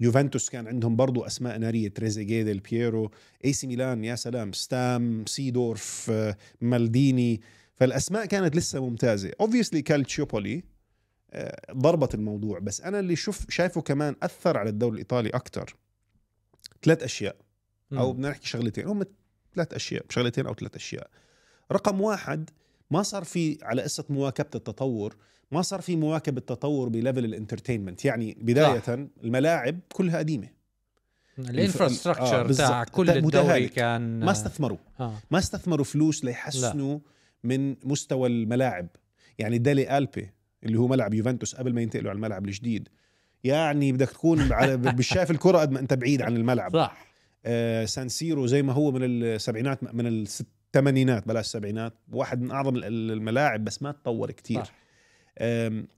يوفنتوس 0.00 0.50
كان 0.50 0.66
عندهم 0.66 0.96
برضو 0.96 1.22
أسماء 1.26 1.58
نارية 1.58 1.88
تريزيجيه 1.88 2.42
ديل 2.42 2.60
بييرو 2.60 3.10
AC 3.44 3.66
ميلان 3.66 4.04
يا 4.04 4.14
سلام 4.14 4.52
ستام 4.52 5.26
سيدورف 5.26 6.10
آه، 6.10 6.36
مالديني. 6.60 7.40
فالأسماء 7.76 8.26
كانت 8.26 8.56
لسه 8.56 8.80
ممتازة. 8.88 9.30
obviously 9.40 9.82
Calciopoli 9.82 10.62
آه، 11.30 11.72
ضربت 11.72 12.14
الموضوع 12.14 12.58
بس 12.58 12.80
أنا 12.80 13.00
اللي 13.00 13.16
شوف 13.16 13.50
شايفه 13.50 13.80
كمان 13.80 14.16
أثر 14.22 14.58
على 14.58 14.70
الدوري 14.70 14.92
الإيطالي 14.92 15.28
أكثر 15.30 15.76
ثلاث 16.82 17.02
أشياء. 17.02 17.36
أو 17.92 18.12
بدنا 18.12 18.30
نحكي 18.30 18.48
شغلتين. 18.48 18.86
هم 18.86 19.04
ثلاث 19.54 19.74
أشياء 19.74 20.04
شغلتين 20.08 20.46
أو 20.46 20.54
ثلاث 20.54 20.76
أشياء. 20.76 21.10
رقم 21.72 22.00
واحد 22.00 22.50
ما 22.90 23.02
صار 23.02 23.24
في 23.24 23.58
على 23.62 23.82
قصة 23.82 24.04
مواكبة 24.08 24.50
التطور 24.54 25.16
ما 25.52 25.62
صار 25.62 25.80
في 25.80 25.96
مواكبة 25.96 26.38
التطور 26.38 26.88
ب 26.88 26.94
level 26.94 27.24
ال 27.24 27.30
entertainment 27.30 28.04
يعني 28.04 28.36
بداية 28.40 28.80
صح. 28.80 28.96
الملاعب 29.24 29.78
كلها 29.92 30.18
قديمة 30.18 30.48
آه، 31.38 31.42
ال 31.50 31.56
infrastructure 31.56 32.46
بالضبط. 32.46 32.68
تاع 32.68 32.84
كل 32.84 33.10
الدوري. 33.10 33.68
كان 33.68 34.20
ما 34.20 34.30
استثمروا 34.30 34.78
آه. 35.00 35.14
ما 35.30 35.38
استثمروا 35.38 35.84
فلوس 35.84 36.24
ليحسنوا 36.24 36.98
من 37.44 37.76
مستوى 37.84 38.28
الملاعب 38.28 38.88
يعني 39.38 39.58
ديلي 39.58 39.98
ألبي 39.98 40.30
اللي 40.64 40.78
هو 40.78 40.88
ملعب 40.88 41.14
يوفنتوس 41.14 41.54
قبل 41.54 41.74
ما 41.74 41.82
ينتقلوا 41.82 42.10
على 42.10 42.16
الملعب 42.16 42.44
الجديد 42.44 42.88
يعني 43.44 43.92
بدك 43.92 44.10
تكون 44.10 44.52
على 44.52 44.76
مش 44.98 45.08
شايف 45.08 45.30
الكرة 45.30 45.58
قد 45.58 45.70
ما 45.70 45.80
أنت 45.80 45.94
بعيد 45.94 46.22
عن 46.22 46.36
الملعب 46.36 46.72
صح 46.72 47.06
آه 47.44 47.84
سان 47.84 48.08
سيرو 48.08 48.46
زي 48.46 48.62
ما 48.62 48.72
هو 48.72 48.90
من 48.90 49.04
السبعينات 49.04 49.94
من 49.94 50.06
الثمانينات 50.78 51.28
بلاش 51.28 51.44
السبعينات 51.44 51.94
واحد 52.12 52.40
من 52.40 52.50
أعظم 52.50 52.76
الملاعب 52.76 53.64
بس 53.64 53.82
ما 53.82 53.92
تطور 53.92 54.30
كتير 54.30 54.64
صح. 54.64 54.72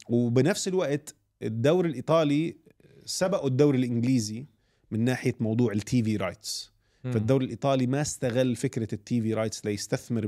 وبنفس 0.09 0.69
الوقت 0.69 1.15
الدوري 1.43 1.89
الإيطالي 1.89 2.57
سبقوا 3.05 3.49
الدوري 3.49 3.79
الإنجليزي 3.79 4.47
من 4.91 5.05
ناحية 5.05 5.35
موضوع 5.41 5.73
ال 5.73 6.03
TV 6.03 6.16
rights. 6.16 6.73
فالدوري 7.05 7.45
الإيطالي 7.45 7.87
ما 7.87 8.01
استغل 8.01 8.57
فكرة 8.57 8.95
ال 8.95 9.21
TV 9.23 9.35
rights 9.35 9.64
ليستثمر 9.67 10.27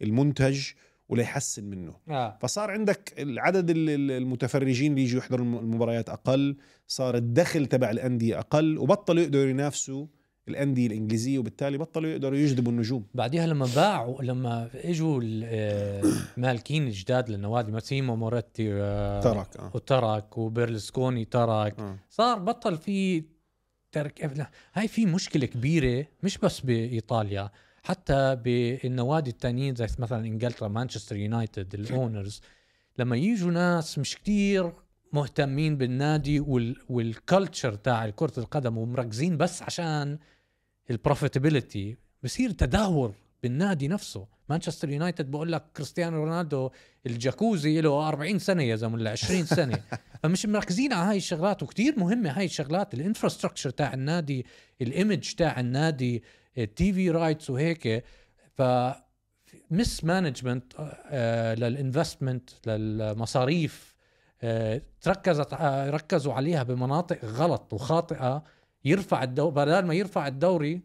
بالمنتج 0.00 0.66
وليحسن 1.08 1.64
منه 1.64 1.94
آه. 2.08 2.38
فصار 2.42 2.70
عندك 2.70 3.14
العدد 3.18 3.70
ال- 3.70 3.90
ال- 3.90 4.10
المتفرجين 4.10 4.92
اللي 4.92 5.02
يجوا 5.02 5.18
يحضروا 5.20 5.46
الم- 5.46 5.58
المباريات 5.58 6.08
أقل 6.08 6.56
صار 6.86 7.16
الدخل 7.16 7.66
تبع 7.66 7.90
الأندية 7.90 8.38
أقل 8.38 8.78
وبطلوا 8.78 9.22
يقدروا 9.22 9.50
ينافسوا 9.50 10.06
الأندية 10.48 10.86
الإنجليزية 10.86 11.38
وبالتالي 11.38 11.78
بطلوا 11.78 12.10
يقدروا 12.10 12.38
يجذبوا 12.38 12.72
النجوم. 12.72 13.06
بعديها 13.14 13.46
لما 13.46 13.66
باعوا 13.76 14.22
لما 14.22 14.70
إجوا 14.74 15.20
المالكين 15.22 16.86
الجداد 16.86 17.30
للنوادي 17.30 17.72
ماسيمو 17.72 18.16
موراتي 18.16 18.72
آه، 18.72 19.20
ترك 19.20 19.56
آه, 19.56 19.70
وترك 19.74 20.38
وبرلسكوني 20.38 21.24
ترك. 21.24 21.80
آه. 21.80 21.98
صار 22.10 22.38
بطل 22.38 22.76
في 22.76 23.24
ترك 23.92 24.30
هاي 24.74 24.88
في 24.88 25.06
مشكلة 25.06 25.46
كبيرة 25.46 26.06
مش 26.22 26.38
بس 26.38 26.60
بإيطاليا 26.60 27.50
حتى 27.82 28.36
بالنوادي 28.44 29.30
التانيين 29.30 29.74
زي 29.74 29.86
مثلا 29.98 30.26
إنجلترا 30.26 30.68
مانشستر 30.68 31.16
يونايتد 31.16 31.74
ال 31.74 31.82
owners. 31.82 32.40
لما 32.98 33.16
يجوا 33.16 33.50
ناس 33.50 33.98
مش 33.98 34.16
كتير 34.16 34.72
مهتمين 35.12 35.76
بالنادي 35.76 36.40
وال 36.40 36.76
وال 36.88 37.07
culture 37.07 37.74
تاع 37.74 38.10
كرة 38.10 38.32
القدم 38.38 38.78
ومركزين 38.78 39.36
بس 39.36 39.62
عشان 39.62 40.18
ال 40.90 40.98
profitability 40.98 41.96
بصير 42.22 42.50
تدهور 42.50 43.14
بالنادي 43.42 43.88
نفسه. 43.88 44.26
مانشستر 44.48 44.90
يونايتد 44.90 45.30
بقول 45.30 45.52
لك 45.52 45.64
كريستيانو 45.76 46.24
رونالدو 46.24 46.70
الجاكوزي 47.06 47.80
له 47.80 48.08
40 48.08 48.38
سنة 48.38 48.62
يا 48.62 48.76
زلمة 48.76 48.94
ولا 48.94 49.10
20 49.10 49.44
سنة. 49.44 49.82
فمش 50.22 50.46
مركزين 50.46 50.92
على 50.92 51.10
هاي 51.10 51.16
الشغلات 51.16 51.62
وكتير 51.62 51.98
مهمة 51.98 52.30
هاي 52.30 52.44
الشغلات 52.44 52.94
ال 52.94 52.99
infrastructure 52.99 53.70
تاع 53.70 53.94
النادي 53.94 54.46
ال 54.82 54.90
image 54.90 55.32
تاع 55.32 55.60
النادي 55.60 56.22
ال 56.58 56.92
TV 56.92 57.10
rights 57.10 57.50
وهيك. 57.50 58.04
ف 58.54 58.62
mismanagement 59.70 60.04
لل 60.04 60.72
investment 61.58 62.50
للمصاريف 62.66 63.96
آه، 64.42 64.82
تركزت 65.00 65.52
آه، 65.52 65.90
ركزوا 65.90 66.32
عليها 66.32 66.62
بمناطق 66.62 67.24
غلط 67.24 67.72
وخاطئة. 67.72 68.44
يرفع 68.86 69.22
الدوري 69.22 69.54
بدل 69.54 69.86
ما 69.86 69.94
يرفع 69.94 70.26
الدوري 70.26 70.80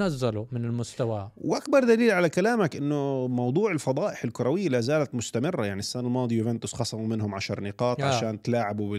نزلوا 0.00 0.46
من 0.52 0.64
المستوى. 0.64 1.30
وأكبر 1.36 1.84
دليل 1.84 2.10
على 2.10 2.28
كلامك 2.28 2.76
إنه 2.76 3.26
موضوع 3.28 3.72
الفضائح 3.72 4.24
الكروية 4.24 4.68
لا 4.68 4.80
زالت 4.80 5.14
مستمرة. 5.14 5.66
يعني 5.66 5.78
السنة 5.80 6.02
الماضية 6.06 6.36
يوفنتوس 6.38 6.74
خصموا 6.74 7.06
منهم 7.06 7.34
10 7.34 7.60
نقاط 7.60 8.00
آه. 8.00 8.04
عشان 8.16 8.42
تلاعبوا 8.42 8.98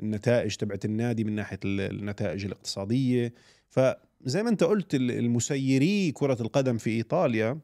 بالنتائج 0.00 0.56
تبعت 0.56 0.84
النادي 0.84 1.24
من 1.24 1.32
ناحية 1.34 1.58
ال- 1.64 1.80
النتائج 2.00 2.44
الاقتصادية. 2.44 3.34
فزي 3.70 4.42
ما 4.42 4.48
أنت 4.50 4.64
قلت 4.64 4.94
ال- 4.94 5.10
المسيري 5.10 6.12
كرة 6.12 6.42
القدم 6.42 6.78
في 6.78 6.90
إيطاليا 6.90 7.58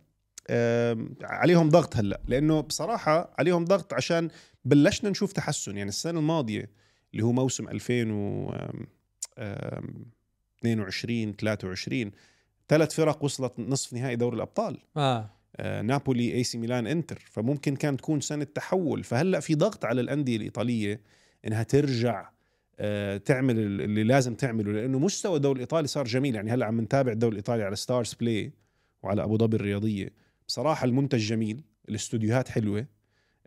عليهم 1.23 1.69
ضغط 1.69 1.97
هلأ. 1.97 2.21
لأنه 2.29 2.61
بصراحة 2.61 3.35
عليهم 3.39 3.65
ضغط 3.65 3.95
عشان 3.95 4.29
بلشنا 4.65 5.11
نشوف 5.11 5.33
تحسن. 5.33 5.77
يعني 5.77 5.89
السنة 5.89 6.19
الماضية 6.21 6.71
اللي 7.15 7.25
هو 7.25 7.33
موسم 7.33 7.69
2022 9.39 11.37
23 11.37 12.11
ثلاث 12.69 12.95
فرق 12.95 13.25
وصلت 13.25 13.53
نصف 13.59 13.93
نهائي 13.93 14.17
دوري 14.17 14.37
الأبطال. 14.37 14.79
آه. 14.97 15.31
آه، 15.57 15.83
نابولي 15.83 16.35
اي 16.35 16.45
سي 16.45 16.59
ميلان 16.59 16.87
إنتر. 16.87 17.23
فممكن 17.31 17.77
كانت 17.77 18.01
تكون 18.01 18.21
سنة 18.21 18.45
تحول. 18.45 19.05
فهلأ 19.05 19.41
في 19.41 19.55
ضغط 19.55 19.85
على 19.85 20.01
الأندية 20.01 20.37
الإيطالية 20.37 21.01
إنها 21.47 21.63
ترجع 21.63 22.31
آه، 22.79 23.17
تعمل 23.17 23.59
اللي 23.59 24.03
لازم 24.03 24.35
تعمله. 24.35 24.73
لأنه 24.73 24.99
مستوى 24.99 25.37
الدوري 25.37 25.57
الإيطالي 25.57 25.87
صار 25.87 26.05
جميل. 26.05 26.35
يعني 26.35 26.51
هلأ 26.51 26.67
عم 26.67 26.81
نتابع 26.81 27.13
الدوري 27.13 27.33
الإيطالي 27.33 27.63
على 27.63 27.77
ستارز 27.77 28.15
بلاي 28.15 28.53
وعلى 29.03 29.25
أبو 29.25 29.39
ظبي 29.39 29.57
الرياضية. 29.57 30.09
بصراحة 30.49 30.85
المنتج 30.85 31.19
جميل 31.19 31.63
الاستوديوهات 31.89 32.49
حلوة 32.49 32.87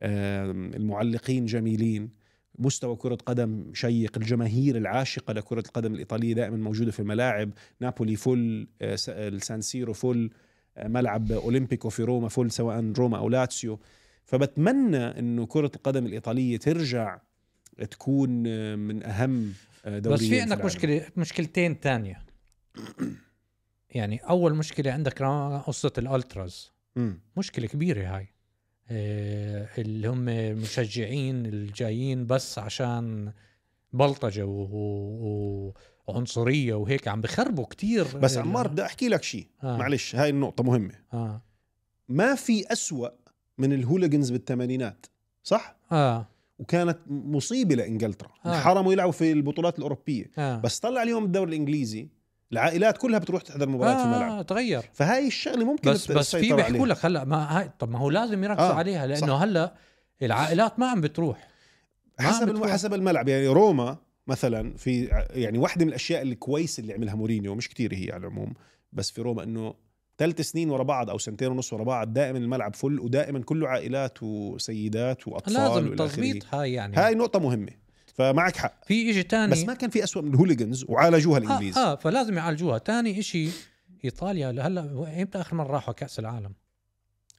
المعلقين 0.03 1.45
جميلين. 1.45 2.09
مستوى 2.57 2.95
كرة 2.95 3.15
قدم 3.25 3.65
شيق 3.73 4.17
الجماهير 4.17 4.77
العاشقة 4.77 5.33
لكرة 5.33 5.59
القدم 5.59 5.93
الإيطالية 5.93 6.33
دائما 6.33 6.57
موجودة 6.57 6.91
في 6.91 6.99
الملاعب. 6.99 7.49
نابولي 7.81 8.15
full 8.15 8.67
آه، 8.81 8.95
س- 8.95 9.09
السان 9.09 9.45
سيرو 9.45 9.93
full 9.93 10.29
آه، 10.77 10.87
ملعب 10.87 11.31
أولمبيكو 11.31 11.89
في 11.89 12.03
روما 12.03 12.29
full 12.29 12.51
سواء 12.51 12.91
روما 12.97 13.17
أو 13.17 13.29
لاتسيو. 13.29 13.79
فبتمنى 14.25 14.97
أنه 14.97 15.45
كرة 15.45 15.71
القدم 15.75 16.05
الإيطالية 16.05 16.57
ترجع 16.57 17.19
تكون 17.91 18.43
آه، 18.47 18.75
من 18.75 19.03
أهم 19.03 19.53
آه، 19.85 19.99
دوريين 19.99 20.19
بس 20.21 20.29
في 20.29 20.41
عندك. 20.41 20.65
مشكلة 20.65 21.01
مشكلتين 21.17 21.79
تانية. 21.79 22.21
يعني 23.89 24.17
أول 24.17 24.55
مشكلة 24.55 24.91
عندك 24.91 25.21
ال 25.97 26.06
ultras. 26.06 26.71
مم. 26.95 27.19
مشكلة 27.37 27.67
كبيرة 27.67 28.15
هاي. 28.15 28.21
آه، 28.23 28.27
اللي 28.91 30.07
هم 30.07 30.29
المشجعين 30.29 31.45
الجايين 31.45 32.25
بس 32.25 32.59
عشان 32.59 33.31
بلطجة. 33.93 34.45
وعنصرية 36.07 36.73
وهيك 36.73 37.07
عم 37.07 37.21
بخربوا 37.21 37.65
كتير 37.65 38.17
بس 38.17 38.37
ال- 38.37 38.41
عمار 38.41 38.67
بدي 38.67 38.81
أحكي 38.85 39.07
لك 39.07 39.23
شيء 39.23 39.47
آه. 39.63 39.77
معلش 39.77 40.15
هاي 40.15 40.29
النقطة 40.29 40.63
مهمة 40.63 40.93
آه 41.13 41.41
ما 42.09 42.35
في 42.35 42.71
أسوأ 42.71 43.09
من 43.57 43.73
ال 43.73 43.79
hooligans 43.79 44.31
بالثمانينات 44.31 45.05
صح؟ 45.43 45.75
آه 45.91 46.27
وكانت 46.59 46.97
مصيبة 47.07 47.75
لإنجلترا 47.75 48.29
آه. 48.45 48.49
انحرموا 48.55 48.93
يلعبوا 48.93 49.11
في 49.11 49.31
البطولات 49.31 49.77
الأوروبية 49.77 50.31
آه 50.37 50.57
بس 50.57 50.79
طلع 50.79 51.03
اليوم 51.03 51.25
الدوري 51.25 51.49
الإنجليزي 51.49 52.07
العائلات 52.51 52.97
كلها 52.97 53.19
بتروح 53.19 53.41
تحضر 53.41 53.69
مباريات 53.69 53.97
في 53.97 54.03
الملعب 54.03 54.31
آه 54.31 54.41
تغير 54.41 54.89
فهي 54.93 55.27
الشغله 55.27 55.65
ممكن 55.65 55.91
بس 55.91 56.11
بس 56.11 56.35
في 56.35 56.53
بيحكوا. 56.53 56.87
لك 56.87 57.05
هلا 57.05 57.23
ما 57.23 57.57
هاي 57.59 57.71
طب 57.79 57.89
ما 57.89 57.99
هو 57.99 58.09
لازم 58.09 58.43
يركزوا 58.43 58.69
آه، 58.69 58.73
عليها 58.73 59.07
لأنه 59.07 59.27
صح. 59.27 59.41
هلا 59.41 59.73
العائلات 60.21 60.79
ما 60.79 60.87
عم 60.87 61.01
بتروح 61.01 61.47
ما 62.19 62.25
عم 62.25 62.33
حسب 62.33 62.43
الم... 62.43 62.53
بتروح. 62.53 62.71
حسب 62.71 62.93
الملعب 62.93 63.27
يعني 63.27 63.47
روما 63.47 63.97
مثلا 64.27 64.77
في 64.77 65.05
يعني 65.29 65.57
واحدة 65.57 65.85
من 65.85 65.89
الأشياء 65.89 66.21
الكويسة 66.21 66.81
اللي 66.81 66.93
عملها 66.93 67.15
مورينيو 67.15 67.55
مش 67.55 67.69
كتير 67.69 67.93
هي 67.93 68.11
على 68.11 68.21
العموم 68.21 68.53
بس 68.93 69.11
في 69.11 69.21
روما 69.21 69.43
إنه 69.43 69.73
ثلاث 70.17 70.41
سنين 70.41 70.69
ورا 70.69 70.83
بعض 70.83 71.09
أو 71.09 71.17
سنتين 71.17 71.47
ونص 71.47 71.73
ورا 71.73 71.83
بعض 71.83 72.13
دائما 72.13 72.37
الملعب 72.37 72.75
فل 72.75 72.99
ودائما 72.99 73.39
كله 73.39 73.67
عائلات 73.67 74.23
وسيدات 74.23 75.27
وأطفال 75.27 75.53
لازم. 75.53 75.95
تظبيط 75.95 76.55
هاي 76.55 76.73
يعني 76.73 76.97
هاي 76.97 77.15
نقطة 77.15 77.39
مهمة 77.39 77.86
فمعك 78.17 78.55
حق. 78.57 78.85
في 78.85 79.11
إشي 79.11 79.23
تاني. 79.23 79.51
بس 79.51 79.63
ما 79.63 79.73
كان 79.73 79.89
في 79.89 80.03
أسوأ 80.03 80.21
من 80.21 80.33
الهوليجنز 80.33 80.85
وعالجوها 80.89 81.37
الإنجليز. 81.37 81.77
آه, 81.77 81.91
آه 81.91 81.95
فلازم 81.95 82.37
يعالجوها. 82.37 82.77
تاني 82.77 83.19
إشي 83.19 83.49
إيطاليا 84.05 84.49
هلا 84.49 84.81
إمتى 85.21 85.41
اخر 85.41 85.55
مرة 85.55 85.71
راحوا 85.71 85.93
كأس 85.93 86.19
العالم. 86.19 86.53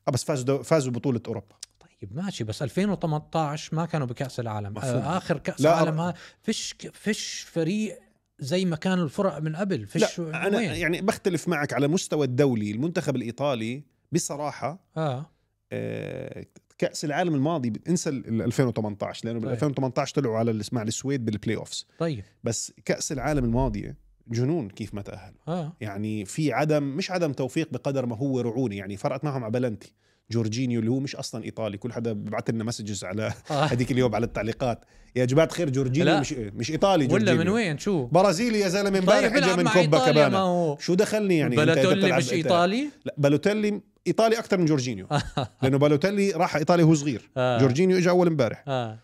آه 0.09 0.11
بس 0.11 0.25
فازوا. 0.25 0.63
فازوا 0.63 0.93
بطولة 0.93 1.21
أوروبا. 1.29 1.57
طيب 1.81 2.17
ماشي 2.17 2.45
بس 2.45 2.63
2018 2.63 3.77
ما 3.77 3.87
كانوا 3.87 4.07
بكأس 4.07 4.41
العالم. 4.41 4.73
مفهوم. 4.75 5.03
آه 5.03 5.17
آخر 5.17 5.39
كأس 5.39 5.61
لا، 5.61 5.83
العالم 5.83 6.01
ها 6.01 6.15
فيش 6.43 6.75
فيش 6.93 7.47
فريق 7.53 7.99
زي 8.39 8.65
ما 8.65 8.77
كانوا 8.77 9.05
الفرق 9.05 9.39
من 9.39 9.57
قبل. 9.57 9.87
فيش 9.87 10.19
لا 10.21 10.47
أنا 10.47 10.57
وين؟ 10.57 10.71
يعني 10.71 11.01
بختلف 11.01 11.49
معك 11.49 11.73
على 11.73 11.89
مستوى 11.89 12.27
الدولي 12.27 12.71
المنتخب 12.71 13.17
الإيطالي 13.17 13.83
بصراحة 14.13 14.79
آه. 14.97 15.31
آه، 15.73 16.45
كأس 16.79 17.05
العالم 17.05 17.35
الماضي 17.35 17.73
انسى 17.89 18.11
ال 18.11 18.43
2018 18.43 19.27
لأنه 19.27 19.39
بال 19.39 19.49
طيب. 19.49 19.55
2018 19.55 20.15
طلعوا 20.15 20.37
على 20.39 20.61
مع 20.73 20.83
السويد 20.83 21.25
بال 21.25 21.57
play-offs 21.57 21.87
طيب. 21.99 22.25
بس 22.45 22.73
كأس 22.85 23.13
العالم 23.13 23.45
الماضيه 23.45 23.97
جنون 24.29 24.69
كيف 24.69 24.95
ما 24.95 25.03
تأهلوا. 25.03 25.39
آه. 25.49 25.77
يعني 25.81 26.25
في 26.25 26.53
عدم 26.53 26.83
مش 26.83 27.11
عدم 27.11 27.33
توفيق 27.33 27.69
بقدر 27.73 28.07
ما 28.07 28.17
هو 28.17 28.41
رعونة 28.41 28.77
يعني 28.77 28.97
فرقت 28.97 29.25
معهم 29.25 29.43
على 29.45 29.53
بلنتي 29.53 29.95
جورجينيو 30.31 30.81
اللي 30.81 30.91
هو 30.91 31.01
مش 31.01 31.17
أصلا 31.17 31.45
إيطالي 31.45 31.77
كل 31.79 31.93
حدا 31.93 32.13
ببعث 32.13 32.51
لنا 32.51 32.65
messages 32.65 33.05
على 33.05 33.33
آه. 33.51 33.65
هذيك 33.73 33.91
اليوم 33.93 34.15
على 34.15 34.27
التعليقات. 34.27 34.85
يا 35.17 35.25
جماعة 35.25 35.49
خير 35.53 35.71
جورجينيو 35.71 36.13
لا. 36.13 36.21
مش 36.21 36.33
مش 36.33 36.71
إيطالي 36.71 37.05
ولا 37.05 37.11
جورجينيو. 37.19 37.41
من 37.41 37.49
وين؟ 37.49 37.79
شو؟ 37.79 38.07
برازيلي 38.07 38.61
يا 38.61 38.69
زلمة 38.69 38.99
امبارح 38.99 39.29
طيب 39.35 39.37
اجى 39.45 39.57
من 39.63 39.69
كوبا 39.69 39.99
كابانا. 40.07 40.39
هو 40.39 40.77
شو 40.79 40.95
دخلني 40.95 41.39
يعني؟ 41.39 41.57
بتلعب- 41.57 42.17
مش 42.19 42.33
إيطالي؟ 42.33 42.89
لا 43.05 43.15
بالوتيلي 43.19 43.81
إيطالي 44.09 44.39
أكثر 44.39 44.59
من 44.59 44.65
جورجينيو. 44.65 45.07
لأنه 45.63 45.79
بالوتيلي 45.79 46.31
راح 46.31 46.57
ايطاليا 46.57 46.85
وهو 46.85 46.95
صغير. 46.95 47.31
آه. 47.37 47.59
جورجينيو 47.59 47.99
اجى 47.99 48.11
أول 48.11 48.27
امبارح. 48.27 48.65
آه. 48.69 48.99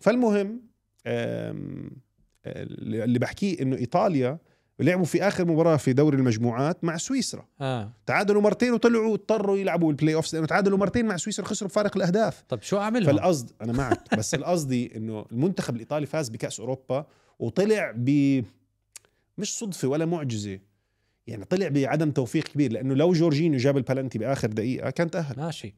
فالمهم 0.00 0.60
آم، 1.06 1.90
اللي 2.46 3.18
بحكيه 3.18 3.62
إنه 3.62 3.76
إيطاليا 3.76 4.38
لعبوا 4.80 5.04
في 5.04 5.22
آخر 5.22 5.44
مباراة 5.44 5.76
في 5.76 5.92
دوري 5.92 6.16
المجموعات 6.16 6.84
مع 6.84 6.96
سويسرا. 6.96 7.46
آه. 7.60 7.92
تعادلوا 8.06 8.42
مرتين 8.42 8.72
وطلعوا 8.72 9.14
اضطروا 9.14 9.58
يلعبوا 9.58 9.90
ال 9.90 10.14
play-offs 10.14 10.34
لأنه 10.34 10.46
تعادلوا 10.46 10.78
مرتين 10.78 11.06
مع 11.06 11.16
سويسرا 11.16 11.44
خسروا 11.44 11.68
بفارق 11.70 11.96
الأهداف. 11.96 12.42
طب 12.48 12.62
شو 12.62 12.78
اعمل 12.78 13.04
فالقصد 13.04 13.50
أنا 13.62 13.72
معك 13.72 14.14
بس 14.18 14.34
القصدي 14.40 14.96
إنه 14.96 15.26
المنتخب 15.32 15.74
الإيطالي 15.74 16.06
فاز 16.06 16.28
بكأس 16.28 16.60
أوروبا 16.60 17.06
وطلع 17.38 17.92
ب 17.96 18.42
مش 19.38 19.58
صدفة 19.58 19.88
ولا 19.88 20.04
معجزة 20.06 20.58
يعني 21.26 21.44
طلع 21.44 21.68
بعدم 21.68 22.10
توفيق 22.10 22.44
كبير 22.44 22.72
لأنه 22.72 22.94
لو 22.94 23.12
جورجينيو 23.12 23.58
جاب 23.58 23.76
البلنتي 23.76 24.18
بآخر 24.18 24.48
دقيقة 24.48 24.90
كان 24.90 25.10
تأهل. 25.10 25.34
ماشي. 25.38 25.74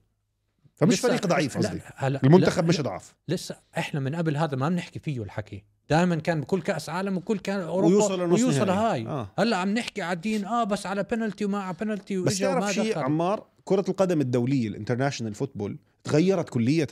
فمش 0.74 1.00
فريق 1.00 1.26
ضعيف 1.26 1.58
قصدي. 1.58 1.80
المنتخب 2.02 2.62
لا، 2.62 2.68
مش 2.68 2.80
ضعف. 2.80 3.14
لسه 3.28 3.56
إحنا 3.78 4.00
من 4.00 4.14
قبل 4.14 4.36
هذا 4.36 4.56
ما 4.56 4.68
بنحكي 4.68 4.98
فيه 4.98 5.22
الحكي. 5.22 5.64
دائما 5.90 6.16
كان 6.16 6.40
بكل 6.40 6.62
كأس 6.62 6.88
عالم 6.88 7.16
وكل 7.16 7.38
كان 7.38 7.60
أوروبا 7.60 7.94
ويوصل 7.94 8.32
ويوصل. 8.32 8.70
هاي. 8.70 9.06
آه. 9.06 9.28
هلا 9.38 9.56
عم 9.56 9.74
نحكي 9.74 10.02
عادين 10.02 10.44
آه 10.44 10.64
بس 10.64 10.86
على 10.86 11.02
بنالتي 11.02 11.44
وما 11.44 11.62
على 11.62 11.76
بنالتي 11.80 12.16
بس 12.16 12.38
تعرف 12.38 12.74
شيء 12.74 12.98
عمار؟ 12.98 13.46
كرة 13.64 13.84
القدم 13.88 14.20
الدولية 14.20 14.68
ال 14.68 14.73
international 14.73 15.34
football 15.34 15.78
تغيرت 16.04 16.48
كلية 16.48 16.88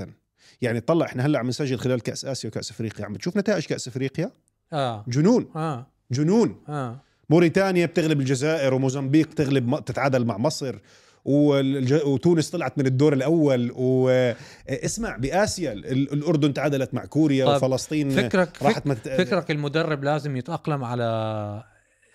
يعني 0.62 0.80
طلع 0.80 1.06
إحنا 1.06 1.26
هلأ 1.26 1.38
عم 1.38 1.48
نسجل 1.48 1.78
خلال 1.78 2.00
كأس 2.00 2.24
آسيا 2.24 2.48
وكأس 2.48 2.70
أفريقيا 2.70 3.04
عم 3.04 3.12
بتشوف 3.12 3.36
نتائج 3.36 3.66
كأس 3.66 3.88
أفريقيا؟ 3.88 4.30
آه. 4.72 5.04
جنون. 5.08 5.50
آه. 5.56 5.86
جنون. 6.10 6.62
آه. 6.68 7.00
موريتانيا 7.30 7.86
بتغلب 7.86 8.20
الجزائر 8.20 8.74
وموزمبيق 8.74 9.34
تغلب 9.34 9.84
تتعادل 9.84 10.24
مع 10.24 10.38
مصر 10.38 10.78
والج... 11.24 11.92
وتونس 11.94 12.50
طلعت 12.50 12.78
من 12.78 12.86
الدور 12.86 13.12
الأول 13.12 13.70
واسمع 13.76 15.16
بآسيا 15.16 15.72
ال- 15.72 16.12
الأردن 16.12 16.54
تعادلت 16.54 16.94
مع 16.94 17.04
كوريا 17.04 17.46
طيب، 17.46 17.56
وفلسطين 17.56 18.10
فكرك 18.10 18.62
راحت 18.62 18.82
فك 18.82 18.86
مت... 18.86 19.08
فكرك 19.08 19.50
المدرب 19.50 20.04
لازم 20.04 20.36
يتأقلم 20.36 20.84
على 20.84 21.04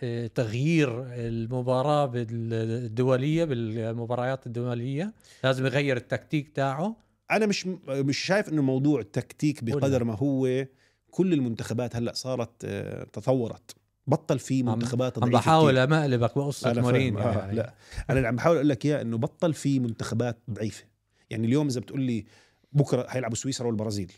آه، 0.04 0.28
تغيير 0.28 1.04
المباراة 1.14 2.12
الدولية 2.16 3.44
بالمباريات 3.46 4.48
الدولية؟ 4.48 5.14
لازم 5.44 5.66
يغير 5.66 5.98
التكتيك 5.98 6.50
تاعه؟ 6.56 6.96
أنا 7.32 7.46
مش 7.46 7.68
مش 7.90 8.18
شايف 8.18 8.50
إنه 8.50 8.62
موضوع 8.62 9.02
تكتيك 9.02 9.64
بقدر 9.64 10.04
ما 10.04 10.16
هو 10.16 10.66
كل 11.12 11.34
المنتخبات 11.34 11.96
هلأ 11.96 12.14
صارت 12.14 12.52
آه، 12.66 13.04
تطورت. 13.14 13.76
بطل 14.08 14.40
في 14.40 14.64
منتخبات 14.64 15.24
عم 15.24 15.30
بحاول 15.30 15.72
كتير. 15.72 15.84
امقلبك 15.84 16.38
بقصة 16.38 16.72
أنا 16.72 16.82
مورينيو. 16.82 17.20
آه 17.20 17.38
يعني. 17.38 17.54
لا. 17.56 17.74
أنا 18.10 18.18
اللي 18.18 18.28
عم 18.28 18.36
بحاول 18.36 18.56
أقول 18.56 18.70
لك 18.70 18.86
إياه 18.86 19.02
إنه 19.02 19.18
بطل 19.18 19.54
في 19.54 19.80
منتخبات 19.80 20.38
ضعيفة. 20.52 20.84
يعني 21.30 21.48
اليوم 21.48 21.68
إذا 21.68 21.80
بتقول 21.80 22.02
لي 22.02 22.26
بكرة 22.74 23.08
حيلعبوا 23.08 23.36
سويسرا 23.36 23.68
والبرازيل. 23.68 24.12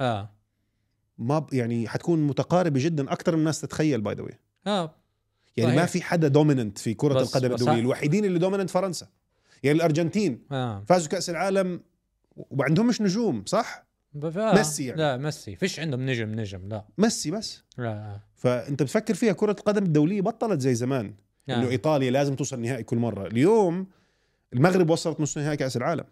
آه. 0.00 0.30
ما 1.18 1.38
ب... 1.38 1.52
يعني 1.54 1.88
حتكون 1.88 2.26
متقاربة 2.26 2.80
جدا 2.84 3.12
أكثر 3.12 3.32
من 3.32 3.38
الناس 3.38 3.60
تتخيل 3.60 4.00
by 4.00 4.14
the 4.14 4.22
way 4.22 4.38
آه. 4.66 4.94
يعني 5.56 5.70
صحيح. 5.70 5.80
ما 5.80 5.86
في 5.86 6.02
حدا 6.02 6.28
dominant 6.28 6.78
في 6.78 6.94
كرة 6.94 7.14
بس- 7.14 7.36
القدم 7.36 7.52
الدولية. 7.54 7.80
الوحيدين 7.80 8.24
اللي 8.24 8.38
dominant 8.38 8.70
فرنسا. 8.70 9.06
يعني 9.62 9.76
الأرجنتين. 9.76 10.42
آه. 10.52 10.84
فازوا 10.88 11.08
كأس 11.08 11.30
العالم 11.30 11.80
وما 12.36 12.64
عندهمش 12.64 13.00
نجوم 13.02 13.42
صح؟ 13.46 13.76
آه. 13.76 13.89
ميسي 14.14 14.86
يعني. 14.86 15.00
لا 15.00 15.16
ميسي. 15.16 15.56
فيش 15.56 15.80
عندهم 15.80 16.06
نجم 16.10 16.40
نجم 16.40 16.68
لا. 16.68 16.84
ميسي 16.98 17.30
بس. 17.30 17.62
لا. 17.78 18.20
فأنت 18.34 18.82
بتفكر 18.82 19.14
فيها 19.14 19.32
كرة 19.32 19.52
القدم 19.52 19.82
الدوليه 19.82 20.20
بطلت 20.20 20.60
زي 20.60 20.74
زمان. 20.74 21.14
آه. 21.48 21.54
إنه 21.54 21.68
إيطاليا 21.68 22.10
لازم 22.10 22.36
توصل 22.36 22.60
نهائي 22.60 22.82
كل 22.82 22.96
مرة. 22.96 23.26
اليوم 23.26 23.86
المغرب 24.52 24.90
وصلت 24.90 25.20
نص 25.20 25.38
نهائي 25.38 25.56
كأس 25.56 25.76
العالم. 25.76 26.04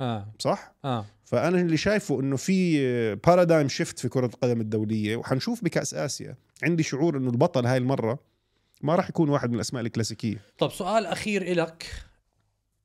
آه. 0.00 0.32
صح؟ 0.38 0.74
آه. 0.84 1.04
فأنا 1.24 1.60
اللي 1.60 1.76
شايفه 1.76 2.20
إنه 2.20 2.36
في 2.36 3.14
بارادايم 3.14 3.68
شيفت 3.68 3.98
في 3.98 4.08
كرة 4.08 4.26
القدم 4.26 4.60
الدولية. 4.60 5.16
وحنشوف 5.16 5.64
بكأس 5.64 5.94
آسيا. 5.94 6.36
عندي 6.62 6.82
شعور 6.82 7.16
إنه 7.16 7.30
البطل 7.30 7.66
هاي 7.66 7.78
المرة 7.78 8.18
ما 8.82 8.94
راح 8.94 9.08
يكون 9.08 9.28
واحد 9.28 9.48
من 9.48 9.54
الأسماء 9.54 9.82
الكلاسيكية. 9.82 10.40
طب 10.58 10.70
سؤال 10.70 11.06
أخير 11.06 11.42
إلك. 11.42 11.86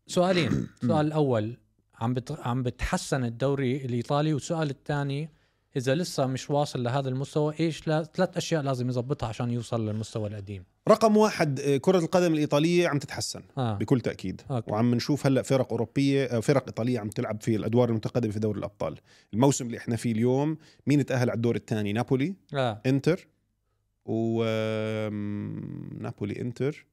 سؤالين. 0.07 0.67
السؤال 0.83 1.07
الأول. 1.07 1.57
عم 1.99 2.13
بت... 2.13 2.31
عم 2.39 2.63
بتحسن 2.63 3.23
الدوري 3.23 3.77
الإيطالي. 3.85 4.33
والسؤال 4.33 4.69
الثاني 4.69 5.29
إذا 5.75 5.95
لسه 5.95 6.25
مش 6.25 6.49
واصل 6.49 6.83
لهذا 6.83 7.09
المستوى 7.09 7.53
إيش 7.59 7.87
لا... 7.87 8.03
ثلاث 8.03 8.37
أشياء 8.37 8.61
لازم 8.61 8.89
يظبطها 8.89 9.29
عشان 9.29 9.51
يوصل 9.51 9.89
للمستوى 9.89 10.29
القديم. 10.29 10.63
رقم 10.87 11.17
واحد 11.17 11.59
آه، 11.59 11.77
كرة 11.77 11.99
القدم 11.99 12.33
الإيطالية 12.33 12.87
عم 12.87 12.99
تتحسن 12.99 13.41
آه. 13.57 13.73
بكل 13.73 14.01
تأكيد. 14.01 14.41
أوكي. 14.51 14.71
وعم 14.71 14.95
نشوف 14.95 15.25
هلأ 15.25 15.41
فرق 15.41 15.71
أوروبية 15.71 16.25
آه، 16.25 16.39
فرق 16.39 16.65
إيطالية 16.67 16.99
عم 16.99 17.09
تلعب 17.09 17.41
في 17.41 17.55
الأدوار 17.55 17.89
المتقدمة 17.89 18.31
في 18.31 18.39
دوري 18.39 18.59
الأبطال. 18.59 18.95
الموسم 19.33 19.65
اللي 19.65 19.77
إحنا 19.77 19.95
فيه 19.95 20.11
اليوم 20.11 20.57
مين 20.87 21.05
تأهل 21.05 21.29
على 21.29 21.35
الدور 21.35 21.55
الثاني؟ 21.55 21.93
نابولي 21.93 22.35
آه. 22.53 22.81
إنتر 22.85 23.27
و 24.05 24.43
نابولي 26.01 26.41
إنتر 26.41 26.85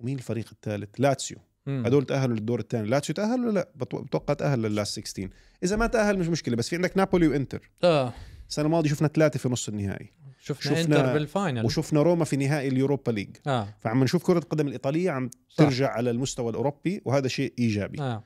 ومين 0.00 0.16
الفريق 0.18 0.48
الثالث؟ 0.52 0.88
لاتسيو. 0.98 1.38
هدول 1.68 2.06
تأهلوا 2.06 2.36
للدور 2.36 2.60
الثاني. 2.60 2.88
لاتسيو 2.88 3.14
تاهل 3.14 3.40
ولا 3.40 3.50
لا؟ 3.52 3.68
بتو- 3.76 3.96
بتوقع 4.02 4.34
تأهل 4.34 4.62
لل 4.62 4.72
last 4.72 4.92
16 5.06 5.28
إذا 5.62 5.76
ما 5.76 5.86
تأهل 5.86 6.18
مش 6.18 6.28
مشكلة 6.28 6.56
بس 6.56 6.68
في 6.68 6.76
عندك 6.76 6.96
نابولي 6.96 7.28
وإنتر. 7.28 7.70
آه. 7.84 8.12
السنة 8.48 8.64
الماضية 8.66 8.90
شفنا 8.90 9.08
ثلاثة 9.08 9.38
في 9.38 9.48
نص 9.48 9.68
النهائي. 9.68 10.12
شفنا, 10.40 10.72
شفنا- 10.76 10.80
انتر 10.98 11.12
بال 11.12 11.27
final 11.27 11.64
وشفنا 11.64 12.02
روما 12.02 12.24
في 12.24 12.36
نهائي 12.36 12.68
اليوروبا 12.68 13.10
ليج. 13.10 13.28
آه. 13.46 13.68
فعم 13.80 14.04
نشوف 14.04 14.22
كرة 14.26 14.38
القدم 14.38 14.66
الإيطالية 14.66 15.10
عم 15.10 15.30
صح. 15.48 15.56
ترجع 15.64 15.88
على 15.90 16.10
المستوى 16.10 16.50
الأوروبي 16.50 17.02
وهذا 17.04 17.28
شيء 17.28 17.52
إيجابي. 17.58 18.00
آه، 18.02 18.22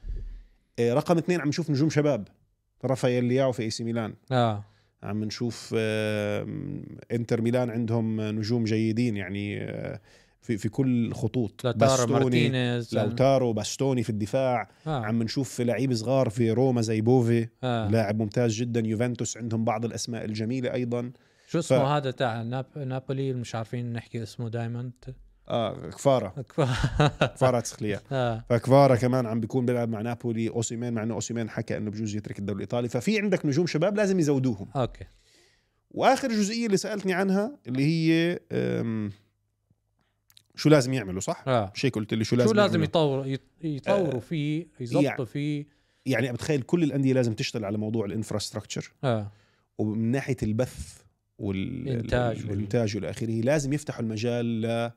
رقم 0.80 1.18
اثنين 1.18 1.40
عم 1.40 1.48
نشوف 1.48 1.70
نجوم 1.70 1.90
شباب. 1.90 2.28
رافائيل 2.84 3.24
لياو 3.24 3.52
في 3.52 3.62
اي 3.62 3.70
سي 3.70 3.84
ميلان. 3.84 4.14
آه. 4.32 4.64
عم 5.02 5.24
نشوف 5.24 5.74
آم، 5.78 6.84
إنتر 7.12 7.40
ميلان 7.42 7.70
عندهم 7.70 8.20
نجوم 8.20 8.64
جيدين 8.64 9.16
يعني 9.16 9.60
آه، 9.62 10.00
في 10.40 10.58
في 10.58 10.68
كل 10.68 11.06
الخطوط 11.06 11.64
لاوتارو 11.64 12.12
مارتينيز 12.12 12.94
لاوتارو 12.94 13.52
باستوني 13.52 14.02
في 14.02 14.10
الدفاع. 14.10 14.70
آه. 14.86 15.04
عم 15.04 15.22
نشوف 15.22 15.60
لعيب 15.60 15.94
صغار 15.94 16.30
في 16.30 16.50
روما 16.50 16.82
زي 16.82 17.00
بوفي. 17.00 17.48
آه. 17.62 17.88
لاعب 17.88 18.18
ممتاز 18.18 18.54
جدا. 18.54 18.80
يوفنتوس 18.86 19.36
عندهم 19.36 19.64
بعض 19.64 19.84
الأسماء 19.84 20.24
الجميلة 20.24 20.72
أيضا. 20.72 21.12
شو 21.48 21.58
اسمه 21.58 21.96
هذا 21.96 22.10
تاع 22.10 22.42
ناب... 22.42 22.66
نابولي؟ 22.76 23.32
مش 23.32 23.54
عارفين 23.54 23.92
نحكي 23.92 24.22
اسمه 24.22 24.48
دائما 24.48 24.90
آه 25.48 25.90
كفارا. 25.90 26.34
كفاراتسخيليا 27.34 28.00
آه. 28.12 28.44
فكفارا 28.48 28.96
كمان 28.96 29.26
عم 29.26 29.40
بيكون 29.40 29.66
بيلعب 29.66 29.88
مع 29.88 30.00
نابولي. 30.00 30.48
أوسيمين 30.48 30.92
مع 30.92 31.02
إنه 31.02 31.14
أوسيمين 31.14 31.50
حكى 31.50 31.76
إنه 31.76 31.90
بجوز 31.90 32.16
يترك 32.16 32.38
الدوري 32.38 32.56
الإيطالي. 32.56 32.88
ففي 32.88 33.20
عندك 33.20 33.46
نجوم 33.46 33.66
شباب 33.66 33.96
لازم 33.96 34.18
يزودوهم. 34.18 34.68
أوكي. 34.76 35.04
وآخر 35.90 36.28
جزئية 36.28 36.66
اللي 36.66 36.76
سألتني 36.76 37.12
عنها 37.12 37.58
اللي 37.66 37.84
هي 37.84 38.38
شو 40.58 40.68
لازم 40.68 40.92
يعملوا 40.92 41.20
صح؟ 41.20 41.44
مش 41.74 41.86
هيك 41.86 41.94
قلت 41.94 42.14
لي 42.14 42.24
شو 42.24 42.36
لازم 42.36 42.48
شو 42.50 42.54
لازم؟ 42.56 42.82
يطوروا 42.82 43.36
يط- 43.36 43.64
يطوروا 43.64 44.14
آه، 44.14 44.18
فيه 44.18 44.66
يظبطوا 44.80 45.02
يعني- 45.02 45.26
فيه. 45.26 45.66
يعني 46.06 46.32
بتخيل 46.32 46.62
كل 46.62 46.82
الأندية 46.82 47.12
لازم 47.12 47.32
تشتغل 47.34 47.64
على 47.64 47.78
موضوع 47.78 48.04
الإنفراستراكشر. 48.06 48.92
آه. 49.04 49.30
ومن 49.78 50.10
ناحية 50.10 50.36
البث 50.42 50.98
الإنتاج 51.40 52.38
وال- 52.42 52.50
والإنتاج 52.50 52.96
والى 52.96 53.10
آخره 53.10 53.40
لازم 53.40 53.72
يفتحوا 53.72 54.00
المجال 54.02 54.62
ل 54.62 54.90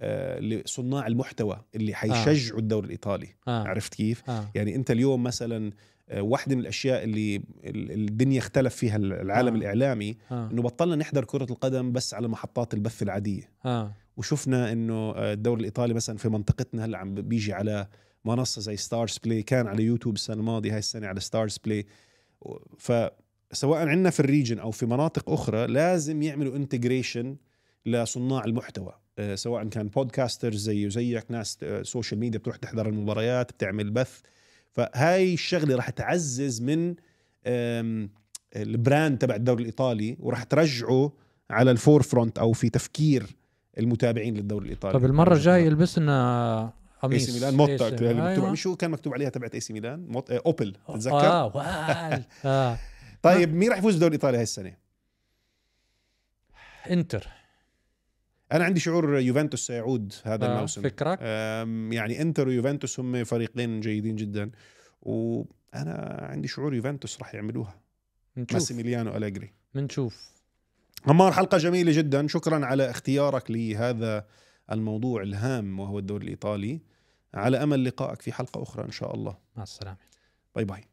آه، 0.00 0.38
لصناع 0.40 1.06
المحتوى 1.06 1.60
اللي 1.74 1.94
حيشجعوا 1.94 2.60
الدوري 2.60 2.86
الإيطالي. 2.86 3.28
آه. 3.48 3.68
عرفت 3.68 3.94
كيف؟ 3.94 4.30
آه. 4.30 4.50
يعني 4.54 4.74
أنت 4.74 4.90
اليوم 4.90 5.22
مثلا 5.22 5.72
آه، 6.08 6.22
واحدة 6.22 6.54
من 6.56 6.60
الأشياء 6.62 7.04
اللي 7.04 7.36
ال- 7.36 7.90
الدنيا 7.92 8.38
اختلف 8.38 8.74
فيها 8.76 8.96
العالم 8.96 9.54
آه. 9.54 9.58
الإعلامي 9.58 10.16
آه. 10.30 10.50
إنه 10.52 10.62
بطلنا 10.62 10.96
نحضر 10.96 11.24
كرة 11.24 11.46
القدم 11.50 11.92
بس 11.92 12.14
على 12.14 12.28
محطات 12.28 12.74
البث 12.74 13.02
العادية. 13.02 13.50
آه. 13.64 13.92
وشفنا 14.16 14.72
إنه 14.72 14.94
آه، 14.94 15.32
الدوري 15.32 15.60
الإيطالي 15.60 15.94
مثلا 15.94 16.16
في 16.16 16.28
منطقتنا 16.28 16.84
هلأ 16.84 16.98
عم 16.98 17.14
بيجي 17.14 17.52
على 17.52 17.88
منصة 18.24 18.60
زي 18.60 18.76
ستارز 18.76 19.18
بلاي 19.24 19.42
كان 19.42 19.66
على 19.66 19.82
يوتيوب 19.82 20.14
السنة 20.14 20.36
الماضية 20.36 20.72
هاي 20.72 20.78
السنة 20.78 21.06
على 21.06 21.20
ستارز 21.20 21.58
بلاي 21.64 21.86
فسواء 22.78 23.88
عندنا 23.88 24.10
في 24.10 24.20
ال 24.20 24.25
region 24.25 24.58
أو 24.58 24.70
في 24.70 24.86
مناطق 24.86 25.30
أخرى 25.30 25.66
لازم 25.66 26.22
يعملوا 26.22 26.56
integration 26.56 27.36
لصناع 27.86 28.44
المحتوى. 28.44 28.92
آه، 29.18 29.34
سواء 29.34 29.68
كان 29.68 29.88
podcasters 29.88 30.56
زي 30.56 30.86
وزيك 30.86 31.30
ناس 31.30 31.58
آه، 31.62 31.82
social 31.82 32.20
media 32.20 32.38
بتروح 32.38 32.56
تحضر 32.56 32.88
المباريات 32.88 33.52
بتعمل 33.52 33.90
بث. 33.90 34.20
فهاي 34.72 35.34
الشغلة 35.34 35.76
راح 35.76 35.90
تعزز 35.90 36.62
من 36.62 36.94
ال 38.56 38.66
brand 38.66 39.18
تبع 39.18 39.34
الدوري 39.34 39.60
الإيطالي 39.60 40.16
وراح 40.20 40.42
ترجعه 40.42 41.12
على 41.50 41.70
ال 41.70 42.02
forefront 42.02 42.38
أو 42.38 42.52
في 42.52 42.70
تفكير 42.70 43.36
المتابعين 43.78 44.34
للدوري 44.34 44.64
الإيطالي. 44.64 44.98
طب 44.98 45.04
المرة 45.04 45.34
الجاية 45.34 45.64
يلبس 45.64 45.98
لنا 45.98 46.64
إي 46.64 46.70
قميص 47.02 47.26
سي 47.26 47.32
ميلان 47.32 47.54
موتا 47.54 47.90
مكتوب. 47.90 48.54
شو 48.54 48.76
كان 48.76 48.90
مكتوب 48.90 49.14
عليها 49.14 49.28
تبعت 49.28 49.54
إي 49.54 49.60
سي 49.60 49.72
ميلان. 49.72 50.06
موت... 50.06 50.30
آه، 50.30 50.42
أوبل 50.46 50.76
تتذكر؟ 50.88 51.16
آه 51.16 51.56
وال. 51.56 52.24
آه. 52.44 52.78
طيب 53.22 53.54
مين 53.54 53.70
راح 53.70 53.78
يفوز 53.78 53.92
بالدوري 53.92 54.08
الإيطالي 54.08 54.36
هاي 54.36 54.42
السنة؟ 54.42 54.76
إنتر. 56.90 57.28
أنا 58.52 58.64
عندي 58.64 58.80
شعور 58.80 59.18
يوفنتوس 59.18 59.66
سيعود 59.66 60.12
هذا 60.24 60.46
آه. 60.46 60.54
الموسم. 60.56 60.82
فكرك؟ 60.82 61.20
يعني 61.92 62.22
إنتر 62.22 62.48
ويوفنتوس 62.48 63.00
هم 63.00 63.24
فريقين 63.24 63.80
جيدين 63.80 64.16
جدا. 64.16 64.50
وأنا 65.02 66.18
عندي 66.30 66.48
شعور 66.48 66.74
يوفنتوس 66.74 67.18
راح 67.18 67.34
يعملوها. 67.34 67.80
ماسيميليانو 68.52 69.16
أليجري. 69.16 69.52
بنشوف 69.74 70.35
عمار 71.06 71.32
حلقة 71.32 71.58
جميلة 71.58 71.92
جدا. 71.92 72.26
شكرا 72.26 72.66
على 72.66 72.90
اختيارك 72.90 73.50
لهذا 73.50 74.26
الموضوع 74.72 75.22
الهام 75.22 75.80
وهو 75.80 75.98
الدوري 75.98 76.24
الإيطالي. 76.24 76.80
على 77.34 77.62
أمل 77.62 77.84
لقائك 77.84 78.22
في 78.22 78.32
حلقة 78.32 78.62
أخرى 78.62 78.84
إن 78.84 78.90
شاء 78.90 79.14
الله. 79.14 79.36
مع 79.56 79.62
السلامة. 79.62 79.96
bye 80.54 80.64
bye. 80.64 80.84